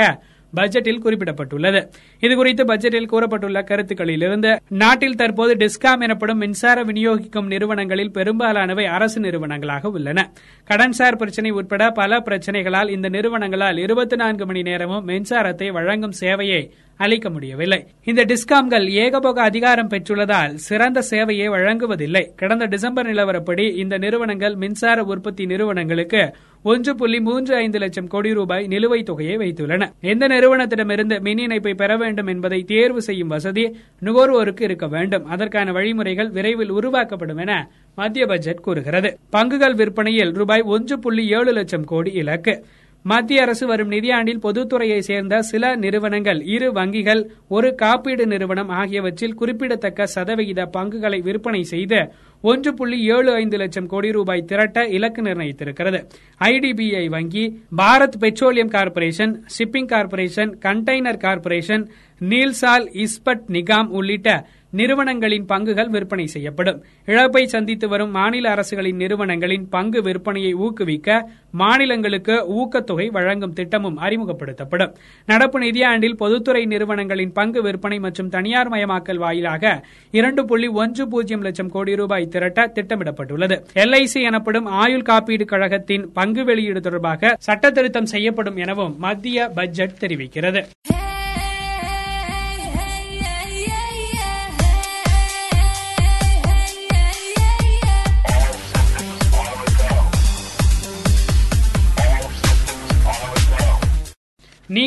பட்ஜெட்டில் 0.55 1.01
குறிப்பிடப்பட்டுள்ளது. 1.03 1.87
இதுகுறித்து 2.21 2.63
பட்ஜெட்டில் 2.67 3.05
கூறப்பட்டுள்ள 3.05 3.61
கருத்துக்களிலிருந்து 3.61 4.59
நாட்டில் 4.69 5.15
தற்போது 5.15 5.55
டிஸ்காம் 5.55 5.99
எனப்படும் 5.99 6.37
மின்சார 6.37 6.83
விநியோகிக்கும் 6.83 7.45
நிறுவனங்களில் 7.45 8.11
பெரும்பாலானவை 8.11 8.85
அரசு 8.85 9.21
நிறுவனங்களாக 9.21 9.91
உள்ளன. 9.91 10.31
கடன்சார் 10.69 11.15
பிரச்சினை 11.15 11.51
உட்பட 11.51 11.89
பல 11.89 12.17
பிரச்சினைகளால் 12.17 12.89
இந்த 12.89 13.09
நிறுவனங்களால் 13.09 13.77
இருபத்தி 13.77 14.15
நான்கு 14.15 14.45
மணி 14.45 14.61
நேரமும் 14.61 15.07
மின்சாரத்தை 15.07 15.71
வழங்கும் 15.71 16.13
சேவையை 16.19 16.69
அளிக்க 16.97 17.29
முடியவில்லை. 17.29 17.85
இந்த 18.03 18.25
டிஸ்காம்கள் 18.25 18.85
ஏகபோக 18.89 19.41
அதிகாரம் 19.41 19.89
பெற்றுள்ளதால் 19.89 20.53
சிறந்த 20.53 21.03
சேவையை 21.09 21.49
வழங்குவதில்லை. 21.49 22.31
கடந்த 22.35 22.65
டிசம்பர் 22.65 23.07
நிலவரப்படி 23.07 23.77
இந்த 23.77 23.97
நிறுவனங்கள் 23.97 24.55
மின்சார 24.55 25.03
உற்பத்தி 25.03 25.45
நிறுவனங்களுக்கு 25.45 26.35
ஒன்று 26.69 26.95
புள்ளி 26.95 27.19
மூன்று 27.19 27.55
ஐந்து 27.55 27.79
லட்சம் 27.79 28.07
கோடி 28.07 28.33
ரூபாய் 28.33 28.67
நிலுவைத் 28.67 29.05
தொகையை 29.05 29.35
வைத்துள்ளன. 29.37 29.83
எந்த 30.01 30.27
நிறுவனத்திடமிருந்து 30.27 31.19
மின் 31.19 31.37
இணைப்பை 31.37 31.73
பெற 31.73 31.97
வேண்டும் 31.97 32.27
என்பதை 32.27 32.63
தேர்வு 32.63 33.01
செய்யும் 33.01 33.27
வசதி 33.27 33.63
நுகர்வோருக்கு 34.03 34.61
இருக்க 34.61 34.87
வேண்டும். 34.87 35.25
அதற்கான 35.25 35.71
வழிமுறைகள் 35.71 36.29
விரைவில் 36.29 36.69
உருவாக்கப்படும் 36.69 37.37
என 37.37 37.69
மத்திய 37.95 38.25
பட்ஜெட் 38.25 38.61
கூறுகிறது. 38.61 39.17
பங்குகள் 39.35 39.75
விற்பனையில் 39.75 40.31
ரூபாய் 40.31 40.61
ஒன்று 40.61 40.99
புள்ளி 40.99 41.29
ஏழு 41.29 41.51
லட்சம் 41.51 41.83
கோடி 41.83 42.11
இலக்கு. 42.11 42.65
மத்திய 43.05 43.41
அரசு 43.41 43.67
வரும் 43.67 43.91
நிதியாண்டில் 43.91 44.41
பொதுத்துறையை 44.41 44.99
சேர்ந்த 44.99 45.41
சில 45.41 45.75
நிறுவனங்கள் 45.75 46.41
இரு 46.45 46.71
வங்கிகள் 46.71 47.21
ஒரு 47.47 47.75
காப்பீடு 47.75 48.27
நிறுவனம் 48.27 48.69
ஆகியவற்றில் 48.69 49.35
குறிப்பிடத்தக்க 49.35 50.05
சதவிகித 50.05 50.65
பங்குகளை 50.65 51.19
விற்பனை 51.21 51.63
செய்து 51.63 51.99
ஒன்று 52.43 52.73
புள்ளி 52.73 53.03
ஏழு 53.05 53.33
ஐந்து 53.33 53.57
லட்சம் 53.57 53.85
கோடி 53.85 54.11
ரூபாய் 54.11 54.45
திரட்ட 54.45 54.87
இலக்கு 54.87 55.21
நிர்ணயித்திருக்கிறது. 55.21 55.99
ஐடிபிஐ 56.41 57.05
வங்கி 57.09 57.45
Bharat 57.77 58.19
Petroleum 58.19 58.67
Corporation 58.67 59.43
Shipping 59.57 59.85
Corporation 59.85 60.59
Container 60.65 61.17
Corporation 61.17 61.85
Neelachal 62.21 63.05
Ispat 63.05 63.47
Nigam 63.47 63.87
உள்ளிட்ட 63.87 64.29
நிறுவனங்களின் 64.69 65.45
பங்குகள் 65.45 65.89
விற்பனை 65.89 66.27
செய்யப்படும். 66.27 66.83
இழப்பை 67.05 67.47
சந்தித்து 67.47 67.87
வரும் 67.87 68.11
மாநில 68.11 68.49
அரசுகளின் 68.49 68.95
நிறுவனங்களின் 68.95 69.69
பங்கு 69.69 70.01
விற்பனையை 70.01 70.53
ஊக்குவிக்க 70.53 71.29
மாநிலங்களுக்கு 71.51 72.45
ஊக்கத்தொகை 72.55 73.11
வழங்கும் 73.11 73.53
திட்டமும் 73.53 73.99
அறிமுகப்படுத்தப்படும். 73.99 74.93
நடப்பு 75.25 75.59
நிதியாண்டில் 75.59 76.15
பொதுத்துறை 76.15 76.65
நிறுவனங்களின் 76.65 77.31
பங்கு 77.31 77.61
விற்பனை 77.61 77.99
மற்றும் 77.99 78.29
தனியார் 78.29 78.69
மயமாக்கல் 78.69 79.17
வாயிலாக 79.17 79.83
இரண்டு 80.11 80.45
புள்ளி 80.45 80.67
ஒன்று 80.67 81.07
பூஜ்ஜியம் 81.07 81.41
லட்சம் 81.41 81.69
கோடி 81.69 81.95
ரூபாய் 81.95 82.27
திரட்ட 82.27 82.71
திட்டமிடப்பட்டுள்ளது. 82.75 83.65
எல்ஐசி 83.73 84.21
எனப்படும் 84.21 84.65
ஆயுள் 84.65 85.01
காப்பீடு 85.01 85.45
கழகத்தின் 85.45 86.11
பங்கு 86.13 86.45
வெளியீடு 86.45 86.81
தொடர்பாக 86.81 87.35
சட்ட 87.39 87.71
திருத்தம் 87.71 88.05
செய்யப்படும் 88.05 88.55
எனவும் 88.55 88.95
மத்திய 88.97 89.49
பட்ஜெட் 89.55 89.99
தெரிவிக்கிறது. 89.99 90.63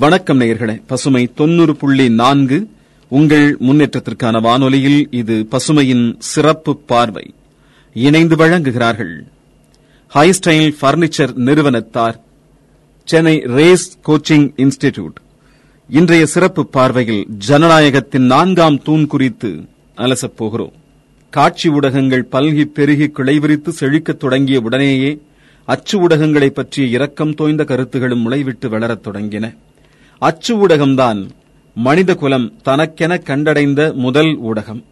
வணக்கம் 0.00 0.40
நேயர்களே. 0.40 0.82
பசுமை 0.86 1.30
தொண்ணூறு 1.34 1.76
புள்ளி 1.76 2.10
நான்கு. 2.10 2.68
உங்கள் 3.08 3.56
முன்னேற்றத்திற்கான 3.58 4.40
வானொலியில் 4.40 5.08
இது 5.10 5.46
பசுமையின் 5.50 6.14
சிறப்பு 6.18 6.76
பார்வை. 6.76 7.34
இணைந்து 7.94 8.36
வழங்குகிறார்கள். 8.36 9.20
ஹைஸ்டைல் 10.14 10.74
பர்னிச்சர் 10.80 11.34
நிறுவனத்தார் 11.34 12.20
சென்னை 13.04 13.38
ரேஸ் 13.38 13.98
கோச்சிங் 14.06 14.52
இன்ஸ்டிடியூட் 14.56 15.14
இன்றைய 15.88 16.26
சிறப்பு 16.26 16.66
பார்வையில் 16.66 17.26
ஜனநாயகத்தின் 17.48 18.26
நான்காம் 18.26 18.82
தூண் 18.82 19.06
குறித்து 19.06 19.64
அலசப் 19.96 20.36
போகிறோம். 20.36 20.72
காட்சி 21.30 21.68
ஊடகங்கள் 21.68 22.28
பல்கி 22.32 22.64
பெருகி 22.64 23.04
கிளைவிரித்து 23.04 23.68
செழிக்கத் 23.68 24.20
தொடங்கிய 24.20 24.60
உடனேயே 24.60 25.18
அச்சு 25.64 26.08
ஊடகங்களைப் 26.08 26.54
பற்றிய 26.54 26.88
இரக்கம் 26.88 27.34
தோய்ந்த 27.34 27.64
கருத்துகளும் 27.64 28.20
முளைவிட்டு 28.20 28.68
வளரத் 28.68 29.06
தொடங்கின. 29.06 29.56
அச்சு 30.20 30.66
ஊடகம்தான் 30.66 31.20
மனித 31.74 32.14
குலம் 32.14 32.52
தனக்கென 32.62 33.20
கண்டடைந்த 33.24 33.94
முதல் 33.94 34.32
ஊடகம். 34.42 34.82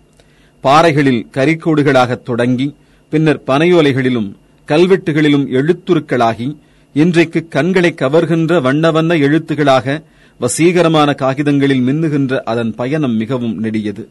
பாறைகளில் 0.61 1.27
கரிக்கோடுகளாகத் 1.33 2.23
தொடங்கி 2.23 2.75
பின்னர் 3.09 3.43
பனையோலைகளிலும் 3.47 4.33
கல்வெட்டுகளிலும் 4.67 5.45
எழுத்துருக்களாகி 5.53 6.57
இன்றைக்கு 6.93 7.49
கண்களை 7.49 7.95
கவர்கின்ற 7.97 8.61
வண்ண 8.61 8.91
வண்ண 8.91 9.15
எழுத்துகளாக 9.15 10.03
வசீகரமான 10.41 11.15
காகிதங்களில் 11.15 11.87
மின்னுகின்ற 11.87 12.41
அதன் 12.43 12.75
பயணம் 12.75 13.17
மிகவும் 13.17 13.59
நெடியது. 13.59 14.09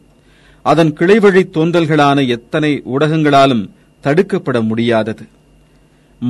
அதன் 0.62 0.92
கிளைவழி 0.92 1.42
தோன்றல்களான 1.54 2.28
எத்தனை 2.28 2.82
ஊடகங்களாலும் 2.96 3.68
தடுக்கப்பட 4.04 4.62
முடியாதது. 4.62 5.26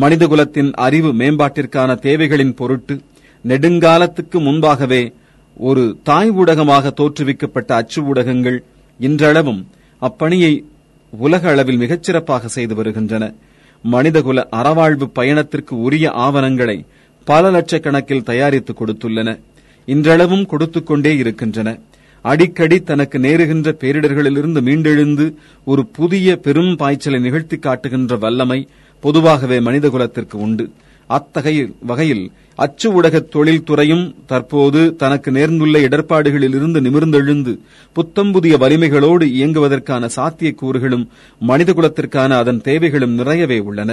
மனிதகுலத்தின் 0.01 0.73
அறிவு 0.73 1.13
மேம்பாட்டிற்கான 1.13 1.95
தேவைகளின் 1.95 2.57
பொருட்டு 2.57 3.01
நெடுங்காலத்துக்கு 3.47 4.41
முன்பாகவே 4.41 5.13
ஒரு 5.57 5.99
தாய் 6.03 6.31
ஊடகமாக 6.31 6.91
தோற்றுவிக்கப்பட்ட 6.91 7.75
அச்சு 7.75 8.03
ஊடகங்கள் 8.03 8.63
இன்றளவும் 8.99 9.67
அப்பணியை 10.01 10.65
உலக 11.11 11.51
அளவில் 11.51 11.79
மிகச்சிறப்பாக 11.79 12.45
செய்து 12.45 12.75
வருகின்றன. 12.75 13.35
மனிதகுல 13.83 14.49
அறவாழ்வு 14.53 15.05
பயணத்திற்கு 15.05 15.81
உரிய 15.81 16.11
ஆவணங்களை 16.11 16.85
பல 17.25 17.51
லட்சக்கணக்கில் 17.51 18.23
தயாரித்து 18.23 18.75
கொடுத்துள்ளன. 18.79 19.39
இன்றளவும் 19.87 20.47
கொடுத்துக் 20.47 20.87
கொண்டே 20.87 21.17
இருக்கின்றன. 21.17 21.79
அடிக்கடி 22.23 22.81
தனக்கு 22.81 23.19
நேருகின்ற 23.19 23.73
பேரிடர்களிலிருந்து 23.73 24.61
மீண்டெழுந்து 24.61 25.35
ஒரு 25.65 25.87
புதிய 25.87 26.37
பெரும் 26.37 26.77
பாய்ச்சலை 26.77 27.21
நிகழ்த்தி 27.21 27.57
காட்டுகின்ற 27.57 28.17
வல்லமை 28.17 28.69
பொதுவாகவே 29.01 29.59
மனிதகுலத்திற்கு 29.59 30.35
உண்டு. 30.35 30.71
அத்தகைய 31.07 31.67
வகையில் 31.81 32.33
அச்சு 32.59 32.93
ஊடக 32.93 33.17
தொழில்துறையும் 33.35 34.15
தற்போது 34.27 34.97
தனக்கு 34.97 35.31
நேர்ந்துள்ள 35.31 35.77
இடர்பாடுகளிலிருந்து 35.87 36.79
நிமிர்ந்தெழுந்து 36.81 37.53
புத்தம் 37.97 38.33
புதிய 38.33 38.57
வலிமைகளோடு 38.57 39.27
இயங்குவதற்கான 39.39 40.09
சாத்தியக்கூறுகளும் 40.17 41.05
மனிதகுலத்திற்கான 41.41 42.31
அதன் 42.37 42.61
தேவைகளும் 42.61 43.15
நிறையவே 43.15 43.59
உள்ளன. 43.59 43.91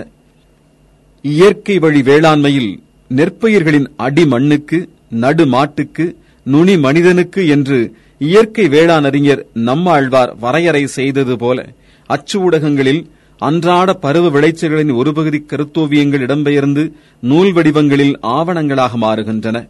இயற்கை 1.23 1.77
வழி 1.77 2.01
வேளாண்மையில் 2.01 2.71
நெற்பயிர்களின் 3.11 3.87
அடி 3.97 4.25
மண்ணுக்கு 4.25 4.79
நடு 5.15 5.45
மாட்டுக்கு 5.45 6.05
நுனி 6.45 6.77
மனிதனுக்கு 6.77 7.47
என்று 7.47 7.77
இயற்கை 8.21 8.67
வேளாண் 8.67 9.03
அறிஞர் 9.03 9.41
நம்மாழ்வார் 9.63 10.35
வரையறை 10.39 10.87
செய்தது 10.87 11.35
போல 11.37 11.59
அச்சு 12.09 12.39
ஊடகங்களில் 12.39 13.01
அன்றாட 13.37 13.93
பருவ 13.93 14.39
விளைச்சல்களின் 14.39 14.95
ஒரு 14.95 15.13
பகுதி 15.13 15.45
கருத்தோவியங்கள் 15.47 16.23
இடம்பெயர்ந்து 16.25 16.91
நூல் 17.19 17.53
வடிவங்களில் 17.53 18.19
ஆவணங்களாக 18.21 18.97
மாறுகின்றன. 19.01 19.67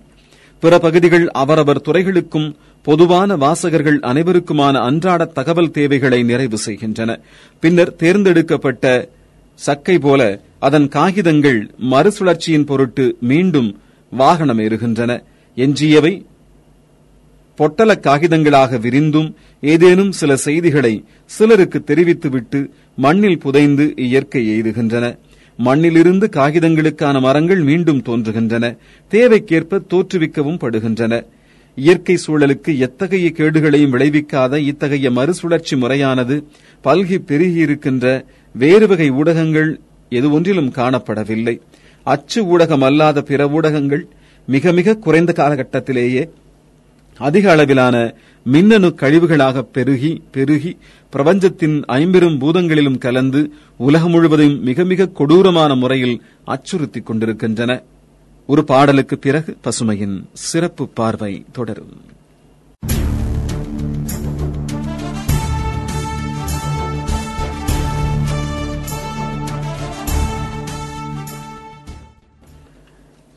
பிற 0.59 0.79
பகுதிகள் 0.79 1.27
அவரவர் 1.27 1.81
துறைகளுக்கும் 1.81 2.55
பொதுவான 2.81 3.35
வாசகர்கள் 3.35 3.99
அனைவருக்குமான 3.99 4.73
அன்றாட 4.79 5.25
தகவல் 5.25 5.71
தேவைகளை 5.71 6.23
நிறைவு 6.23 6.57
செய்கின்றன. 6.57 7.19
பின்னர் 7.59 7.95
தேர்ந்தெடுக்கப்பட்ட 7.95 9.09
சக்கை 9.55 9.97
போல 9.97 10.41
அதன் 10.59 10.87
காகிதங்கள் 10.87 11.71
மறுசுழற்சியின் 11.91 12.65
பொருட்டு 12.65 13.17
மீண்டும் 13.19 13.79
வாகனம் 14.09 14.59
ஏறுகின்றன. 14.59 15.23
எஞ்சியவை 15.55 16.25
பொட்டல 17.57 17.91
காகிதங்களாக 17.99 18.79
விரிந்தும் 18.79 19.35
ஏதேனும் 19.61 20.11
சில 20.11 20.35
செய்திகளை 20.35 21.03
சிலருக்கு 21.25 21.83
தெரிவித்துவிட்டு 21.83 22.59
மண்ணில் 22.95 23.39
புதைந்து 23.39 23.93
இயற்கை 23.95 24.43
எய்துகின்றன. 24.49 25.05
மண்ணிலிருந்து 25.59 26.29
காகிதங்களுக்கான 26.31 27.21
மரங்கள் 27.21 27.61
மீண்டும் 27.63 28.01
தோன்றுகின்றன. 28.01 28.77
தேவைக்கேற்ப 29.11 29.81
தோற்றுவிக்கவும் 29.89 30.59
படுகின்றன. 30.59 31.23
இயற்கை 31.75 32.15
சூழலுக்கு 32.25 32.77
எத்தகைய 32.77 33.31
கேடுகளையும் 33.37 33.93
விளைவிக்காத 33.95 34.59
இத்தகைய 34.59 35.11
மறுசுழற்சி 35.11 35.75
முறையானது 35.75 36.35
பல்கி 36.83 37.17
பெருகியிருக்கின்ற 37.29 38.25
வேறு 38.55 38.87
வகை 38.87 39.09
ஊடகங்கள் 39.11 39.79
எது 40.09 40.31
ஒன்றிலும் 40.31 40.71
காணப்படவில்லை. 40.71 41.55
அச்சு 42.03 42.57
ஊடகம் 42.57 42.83
அல்லாத 42.83 43.21
பிற 43.21 43.47
ஊடகங்கள் 43.47 44.03
மிக 44.47 44.71
மிக 44.71 44.95
குறைந்த 44.95 45.33
காலகட்டத்திலேயே 45.37 46.29
அதிக 47.17 47.51
அளவிலான 47.51 48.13
மின்னணு 48.43 48.95
கழிவுகளாக 48.97 49.61
பெருகி 49.61 50.23
பெருகி 50.31 50.77
பிரபஞ்சத்தின் 51.09 51.85
ஐம்பெரும் 51.85 52.41
பூதங்களிலும் 52.41 52.97
கலந்து 52.97 53.51
உலகம் 53.77 54.11
முழுவதையும் 54.11 54.61
மிக 54.61 54.83
மிக 54.83 55.07
கொடூரமான 55.07 55.75
முறையில் 55.75 56.21
அச்சுறுத்திக் 56.45 57.05
கொண்டிருக்கின்றன. 57.05 57.83
ஒரு 58.45 58.63
பாடலுக்கு 58.63 59.17
பிறகு 59.17 59.57
பசுமையின் 59.63 60.25
சிறப்பு 60.31 60.87
பார்வை 60.87 61.45
தொடரும். 61.51 62.01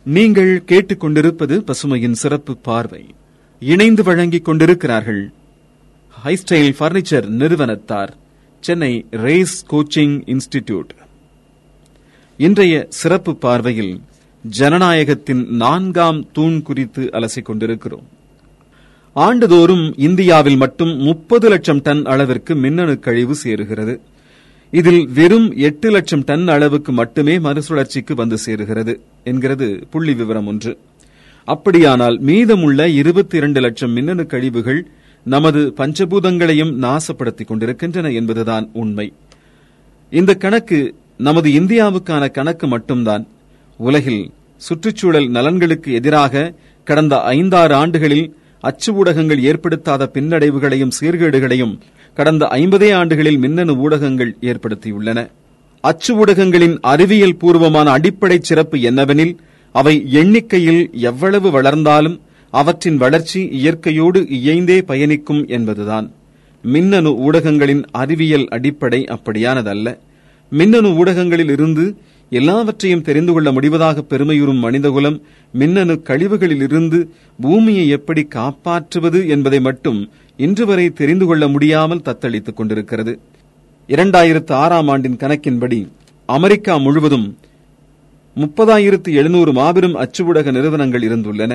நீங்கள் 0.04 0.62
கேட்டுக்கொண்டிருப்பது 0.66 1.64
பசுமையின் 1.66 2.12
சிறப்பு 2.12 2.56
பார்வை. 2.56 3.14
இணைந்து 3.60 4.02
வழங்கிக் 4.02 4.44
கொண்டிருக்கிறார்கள். 4.44 5.32
ஹைஸ்டைல் 6.24 6.72
பர்னிச்சர் 6.78 7.26
நிறுவனத்தார் 7.26 8.16
சென்னை 8.60 9.06
ரேஸ் 9.10 9.66
கோச்சிங் 9.70 10.22
இன்ஸ்டிடியூட் 10.26 10.88
இன்றைய 12.36 12.86
சிறப்பு 12.88 13.36
பார்வையில் 13.36 14.00
ஜனநாயகத்தின் 14.58 15.46
நான்காம் 15.46 16.32
தூண் 16.32 16.62
குறித்து 16.62 17.10
அலசிக் 17.12 17.44
கொண்டிருக்கிறோம். 17.44 18.06
ஆண்டுதோறும் 19.12 19.94
இந்தியாவில் 19.96 20.56
மட்டும் 20.56 20.96
முப்பது 20.96 21.48
லட்சம் 21.48 21.82
டன் 21.82 22.04
அளவிற்கு 22.04 22.54
மின்னணு 22.54 22.98
கழிவு 22.98 23.36
சேருகிறது. 23.44 24.00
இதில் 24.70 25.08
வெறும் 25.08 25.52
எட்டு 25.56 25.90
லட்சம் 25.90 26.24
டன் 26.24 26.48
அளவுக்கு 26.48 26.92
மட்டுமே 26.92 27.38
மறுசுழற்சிக்கு 27.38 28.14
வந்து 28.14 28.36
சேருகிறது 28.46 29.00
என்கிறது 29.24 29.86
புள்ளி 29.90 30.14
விவரம் 30.14 30.46
ஒன்று. 30.46 30.78
அப்படியானால் 31.54 32.16
மீதமுள்ள 32.18 32.88
இருபத்தி 33.00 33.36
இரண்டு 33.36 33.60
லட்சம் 33.60 33.92
மின்னணு 33.92 34.26
கழிவுகள் 34.26 34.80
நமது 35.26 35.60
பஞ்சபூதங்களையும் 35.76 36.72
நாசப்படுத்திக் 36.84 37.46
கொண்டிருக்கின்றன 37.46 38.10
என்பதுதான் 38.10 38.66
உண்மை. 38.72 39.06
இந்த 40.12 40.34
கணக்கு 40.34 40.78
நமது 41.18 41.48
இந்தியாவுக்கான 41.50 42.24
கணக்கு 42.30 42.66
மட்டும்தான். 42.66 43.24
உலகில் 43.78 44.22
சுற்றுச்சூழல் 44.56 45.28
நலன்களுக்கு 45.30 45.92
எதிராக 45.92 46.52
கடந்த 46.84 47.16
ஐந்தாறு 47.20 47.74
ஆண்டுகளில் 47.74 48.26
அச்சு 48.60 48.90
ஊடகங்கள் 48.94 49.42
ஏற்படுத்தாத 49.42 50.10
பின்னடைவுகளையும் 50.14 50.94
சீர்கேடுகளையும் 51.00 51.74
கடந்த 52.14 52.44
ஐம்பதே 52.52 52.88
ஆண்டுகளில் 52.94 53.38
மின்னணு 53.38 53.74
ஊடகங்கள் 53.76 54.36
ஏற்படுத்தியுள்ளன. 54.40 55.18
அச்சு 55.84 56.12
ஊடகங்களின் 56.16 56.76
அறிவியல் 56.92 57.36
பூர்வமான 57.36 57.90
அடிப்படை 57.90 58.38
சிறப்பு 58.40 58.76
என்னவெனில் 58.78 59.34
அவை 59.72 60.06
எண்ணிக்கையில் 60.10 60.90
எவ்வளவு 60.92 61.50
வளர்ந்தாலும் 61.50 62.20
அவற்றின் 62.50 62.96
வளர்ச்சி 62.96 63.40
இயற்கையோடு 63.46 64.20
இயைந்தே 64.20 64.82
பயணிக்கும் 64.82 65.46
என்பதுதான். 65.46 66.12
மின்னணு 66.62 67.10
ஊடகங்களின் 67.10 67.82
அறிவியல் 67.92 68.46
அடிப்படை 68.48 69.04
அப்படியானதல்ல. 69.04 69.98
மின்னணு 70.50 70.94
ஊடகங்களில் 70.94 71.50
இருந்து 71.50 71.96
எல்லாவற்றையும் 72.30 73.02
தெரிந்து 73.02 73.32
கொள்ள 73.32 73.52
முடிவதாக 73.52 74.02
பெருமையுறும் 74.02 74.56
மனிதகுலம் 74.56 75.22
மின்னணு 75.52 76.02
கழிவுகளில் 76.02 76.62
இருந்து 76.62 77.10
பூமியை 77.40 77.88
எப்படி 77.88 78.22
காப்பாற்றுவது 78.22 79.28
என்பதை 79.28 79.60
மட்டும் 79.60 80.10
இன்று 80.36 80.66
வரை 80.66 80.90
தெரிந்து 80.90 81.26
கொள்ள 81.26 81.48
முடியாமல் 81.48 82.04
தத்தளித்துக் 82.04 82.54
கொண்டிருக்கிறது. 82.54 83.20
இரண்டாயிரத்து 83.88 84.52
ஆறாம் 84.52 84.88
ஆண்டின் 84.88 85.16
கணக்கின்படி 85.16 85.88
அமெரிக்கா 86.26 86.76
முழுவதும் 86.76 87.36
முப்பதாயிரத்து 88.40 89.10
எழுநூறு 89.12 89.52
மாபெரும் 89.52 89.94
அச்சு 89.94 90.24
ஊடக 90.24 90.50
நிறுவனங்கள் 90.50 91.00
இருந்துள்ளன. 91.00 91.52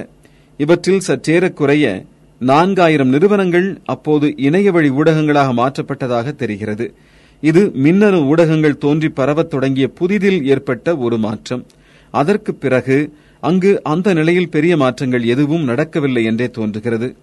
இவற்றில் 0.57 1.05
சற்றேறக்குறைய 1.07 2.05
நான்காயிரம் 2.41 3.11
நிறுவனங்கள் 3.15 3.67
அப்போது 3.85 4.33
இணைய 4.37 4.71
வழி 4.71 4.89
ஊடகங்களாக 4.89 5.49
மாற்றப்பட்டதாக 5.59 6.35
தெரிகிறது. 6.35 6.93
இது 7.41 7.71
மின்னணு 7.75 8.19
ஊடகங்கள் 8.25 8.77
தோன்றி 8.77 9.09
பரவத் 9.09 9.49
தொடங்கிய 9.49 9.89
புதிதில் 9.99 10.43
ஏற்பட்ட 10.43 10.97
ஒரு 10.97 11.17
மாற்றம். 11.17 11.63
அதற்கு 12.11 12.53
பிறகு 12.55 13.13
அங்கு 13.39 13.71
அந்த 13.83 14.13
நிலையில் 14.13 14.49
பெரிய 14.49 14.77
மாற்றங்கள் 14.77 15.23
எதுவும் 15.23 15.63
நடக்கவில்லை 15.63 16.23
என்றே 16.23 16.49
தோன்றுகிறது. 16.49 17.15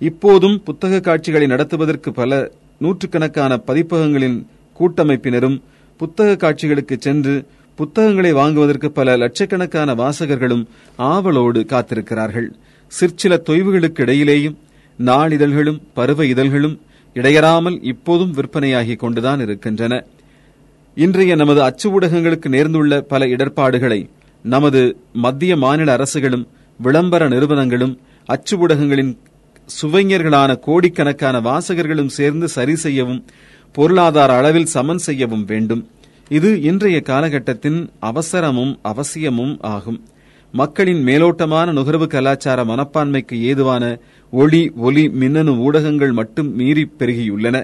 இப்போதும் 0.00 0.62
புத்தக 0.62 1.00
காட்சிகளை 1.00 1.46
நடத்துவதற்கு 1.46 2.12
பல 2.12 2.50
நூற்றுக்கணக்கான 2.78 3.60
பதிப்பகங்களின் 3.66 4.38
கூட்டமைப்பினரும் 4.80 5.58
புத்தக 5.96 6.36
காட்சிகளுக்கு 6.36 6.96
சென்று 6.98 7.34
புத்தகங்களை 7.82 8.30
வாங்குவதற்கு 8.32 8.88
பல 8.90 9.16
லட்சக்கணக்கான 9.16 9.94
வாசகர்களும் 9.94 10.64
ஆவலோடு 10.96 11.60
காத்திருக்கிறார்கள். 11.68 12.48
சிற்சில 12.92 13.42
தொய்வுகளுக்கு 13.46 14.02
இடையிலேயும் 14.04 14.56
நாளிதழ்களும் 14.98 15.80
பருவ 15.94 16.24
இதழ்களும் 16.24 16.76
இடையறாமல் 17.14 17.78
இப்போதும் 17.82 18.34
விற்பனையாகிக் 18.34 19.02
கொண்டுதான் 19.04 19.40
இருக்கின்றன. 19.40 19.94
இன்றைய 20.94 21.34
நமது 21.34 21.60
அச்சு 21.62 21.86
ஊடகங்களுக்கு 21.94 22.48
நேர்ந்துள்ள 22.56 23.00
பல 23.12 23.26
இடர்பாடுகளை 23.26 24.00
நமது 24.44 24.80
மத்திய 25.24 25.56
மாநில 25.56 25.96
அரசுகளும் 25.96 26.44
விளம்பர 26.78 27.28
நிறுவனங்களும் 27.28 27.94
அச்சு 28.26 28.56
ஊடகங்களின் 28.58 29.12
சுவைஞர்களான 29.78 30.50
கோடிக்கணக்கான 30.58 31.40
வாசகர்களும் 31.40 32.14
சேர்ந்து 32.18 32.48
சரி 32.48 32.76
செய்யவும் 32.76 33.20
பொருளாதார 33.72 34.30
அளவில் 34.36 34.72
சமன் 34.76 35.02
செய்யவும் 35.08 35.44
வேண்டும். 35.44 35.82
இது 36.36 36.50
இன்றைய 36.62 36.98
காலகட்டத்தின் 37.00 37.78
அவசரமும் 38.08 38.72
அவசியமும் 38.90 39.54
ஆகும். 39.74 39.98
மக்களின் 40.54 41.00
மேலோட்டமான 41.08 41.72
நுகர்வு 41.72 42.06
கலாச்சார 42.06 42.58
மனப்பான்மைக்கு 42.64 43.36
ஏதுவான 43.50 43.84
ஒளி 44.32 44.60
ஒலி 44.86 45.04
மின்னணு 45.20 45.52
ஊடகங்கள் 45.66 46.12
மட்டும் 46.12 46.50
மீறி 46.58 46.84
பெருகியுள்ளன. 46.98 47.56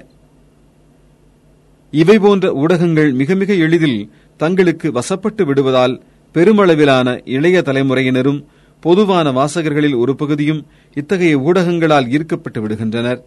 இவை 1.93 2.17
போன்ற 2.19 2.53
ஊடகங்கள் 2.63 3.11
மிக 3.21 3.35
மிக 3.35 3.55
எளிதில் 3.67 3.99
தங்களுக்கு 4.41 4.89
வசப்பட்டு 4.99 5.45
விடுவதால் 5.45 5.95
பெருமளவிலான 6.35 7.09
இளைய 7.37 7.63
தலைமுறையினரும் 7.69 8.41
பொதுவான 8.83 9.29
வாசகர்களில் 9.31 9.99
ஒரு 10.03 10.15
பகுதியும் 10.17 10.63
இத்தகைய 10.95 11.37
ஊடகங்களால் 11.39 12.09
ஈர்க்கப்பட்டு 12.17 12.61
விடுகின்றனர். 12.65 13.21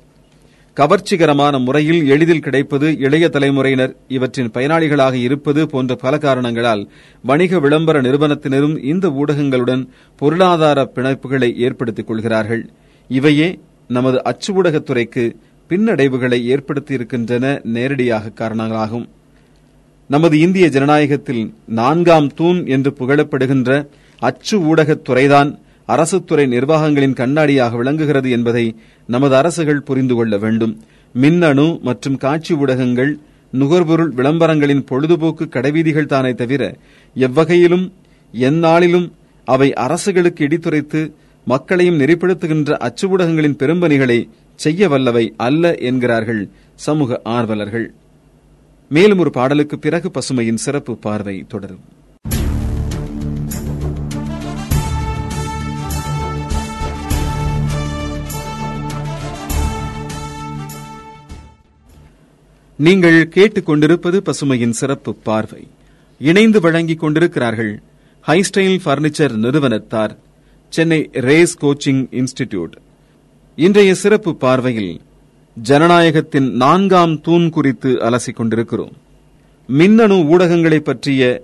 கவர்ச்சிகரமான 0.78 1.64
முறையில் 1.64 2.06
எளிதில் 2.08 2.42
கிடைப்பது 2.42 2.98
இளைய 2.98 3.30
தலைமுறையினர் 3.30 3.96
இவற்றின் 4.08 4.52
பயனாளிகளாக 4.54 5.14
இருப்பது 5.14 5.68
போன்ற 5.68 5.96
பல 5.96 6.18
காரணங்களால் 6.18 6.84
வணிக 7.24 7.60
விளம்பர 7.60 8.02
நிறுவனத்தினரும் 8.02 8.84
இந்த 8.84 9.10
ஊடகங்களுடன் 9.10 9.88
பொருளாதார 10.18 10.92
பிணைப்புகளை 10.96 11.56
ஏற்படுத்திக் 11.56 12.08
கொள்கிறார்கள். 12.08 12.70
இவையே 13.10 13.60
நமது 13.88 14.24
அச்சு 14.24 14.62
ஊடகத்துறைக்கு 14.62 15.36
பின்னடைவுகளை 15.70 16.40
ஏற்படுத்தியிருக்கின்றன 16.54 17.64
நேரடியாக 17.64 18.32
காரணங்களாகும். 18.36 19.06
நமது 20.08 20.40
இந்திய 20.40 20.68
ஜனநாயகத்தில் 20.68 21.44
நான்காம் 21.66 22.34
தூண் 22.34 22.66
என்று 22.66 22.94
புகழப்படுகின்ற 23.00 23.88
அச்சு 24.20 24.76
ஊடகத்துறைதான் 24.76 25.52
அரசுத்துறை 25.94 26.46
நிர்வாகங்களின் 26.56 27.18
கண்ணாடியாக 27.20 27.76
விளங்குகிறது 27.76 28.30
என்பதை 28.30 28.66
நமது 29.08 29.36
அரசுகள் 29.36 29.86
புரிந்து 29.88 30.16
கொள்ள 30.16 30.38
வேண்டும். 30.38 30.74
மின்னணு 31.16 31.66
மற்றும் 31.82 32.18
காட்சி 32.18 32.54
ஊடகங்கள் 32.56 33.12
நுகர்பொருள் 33.54 34.12
விளம்பரங்களின் 34.20 34.84
பொழுதுபோக்கு 34.90 35.46
கடைவீதிகள் 35.50 36.12
தானே 36.14 36.32
தவிர 36.34 36.64
எவ்வகையிலும் 37.16 37.86
எந்நாளிலும் 38.34 39.08
அவை 39.48 39.74
அரசுகளுக்கு 39.86 40.44
இடித்துரைத்து 40.48 41.02
மக்களையும் 41.48 42.00
நெறிப்படுத்துகின்ற 42.00 42.72
அச்சு 42.88 43.06
ஊடகங்களின் 43.10 43.60
பெரும்பணிகளை 43.62 44.20
செய்ய 44.60 44.88
வல்லவை 44.90 45.26
அல்ல 45.38 45.74
என்கிறார்கள் 45.90 46.42
சமூக 46.76 47.20
ஆர்வலர்கள். 47.38 47.88
மேலும் 48.92 49.18
ஒரு 49.18 49.32
பாடலுக்கு 49.32 49.80
பிறகு 49.80 50.12
பசுமையின் 50.14 50.64
சிறப்பு 50.66 50.94
பார்வை 50.98 51.36
தொடரும். 51.48 51.84
நீங்கள் 62.86 63.30
கேட்டுக்கொண்டிருப்பது 63.36 64.18
பசுமையின் 64.18 64.76
சிறப்பு 64.80 65.16
பார்வை. 65.16 65.68
இணைந்து 66.20 66.60
வழங்கிக் 66.60 67.00
கொண்டிருக்கிறார்கள் 67.00 67.82
ஹைஸ்டைல் 68.28 68.78
பர்னிச்சர் 68.86 69.34
நிறுவனத்தார் 69.36 70.14
சென்னை 70.70 71.10
ரேஸ் 71.12 71.54
கோச்சிங் 71.62 72.04
இன்ஸ்டிடியூட். 72.12 72.74
இன்றைய 73.56 73.96
சிறப்பு 73.96 74.36
பார்வையில் 74.36 75.02
ஜனநாயகத்தின் 75.64 76.50
நான்காம் 76.50 77.22
தூண் 77.22 77.50
குறித்து 77.50 77.92
அலசிக் 77.94 78.36
கொண்டிருக்கிறோம். 78.36 78.94
மின்னணு 79.68 80.18
ஊடகங்களை 80.34 80.80
பற்றிய 80.80 81.44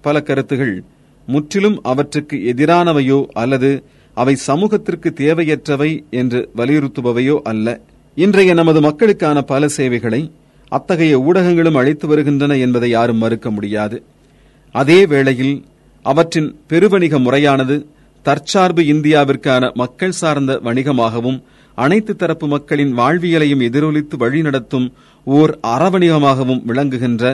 பல 0.00 0.22
கருத்துகள் 0.22 0.82
முற்றிலும் 1.26 1.78
அவற்றுக்கு 1.82 2.54
எதிரானவையோ 2.56 3.26
அல்லது 3.32 3.82
அவை 4.14 4.34
சமூகத்திற்கு 4.34 5.12
தேவையற்றவை 5.16 5.90
என்று 6.10 6.50
வலியுறுத்துபவையோ 6.56 7.38
அல்ல. 7.42 7.80
இன்றைய 8.14 8.54
நமது 8.54 8.80
மக்களுக்கான 8.80 9.42
பல 9.42 9.68
சேவைகளை 9.68 10.22
அத்தகைய 10.68 11.18
ஊடகங்களும் 11.18 11.78
அளித்து 11.80 12.06
வருகின்றன 12.08 12.56
என்பதை 12.56 12.90
யாரும் 12.90 13.16
மறுக்க 13.16 13.50
முடியாது. 13.50 14.02
அதே 14.74 15.06
வேளையில் 15.06 15.64
அவற்றின் 16.02 16.50
பெருவணிக 16.68 17.18
முறையானது 17.18 17.76
தற்சார்பு 18.22 18.82
இந்தியாவிற்கான 18.82 19.72
மக்கள் 19.74 20.18
சார்ந்த 20.20 20.60
வணிகமாகவும் 20.64 21.38
அனைத்து 21.74 22.16
தரப்பு 22.16 22.46
மக்களின் 22.46 22.92
வாழ்வியலையும் 22.98 23.62
எதிரொலித்து 23.68 24.16
வழிநடத்தும் 24.16 24.86
ஓர் 25.24 25.58
அறவணிகமாகவும் 25.62 26.62
விளங்குகின்ற 26.64 27.24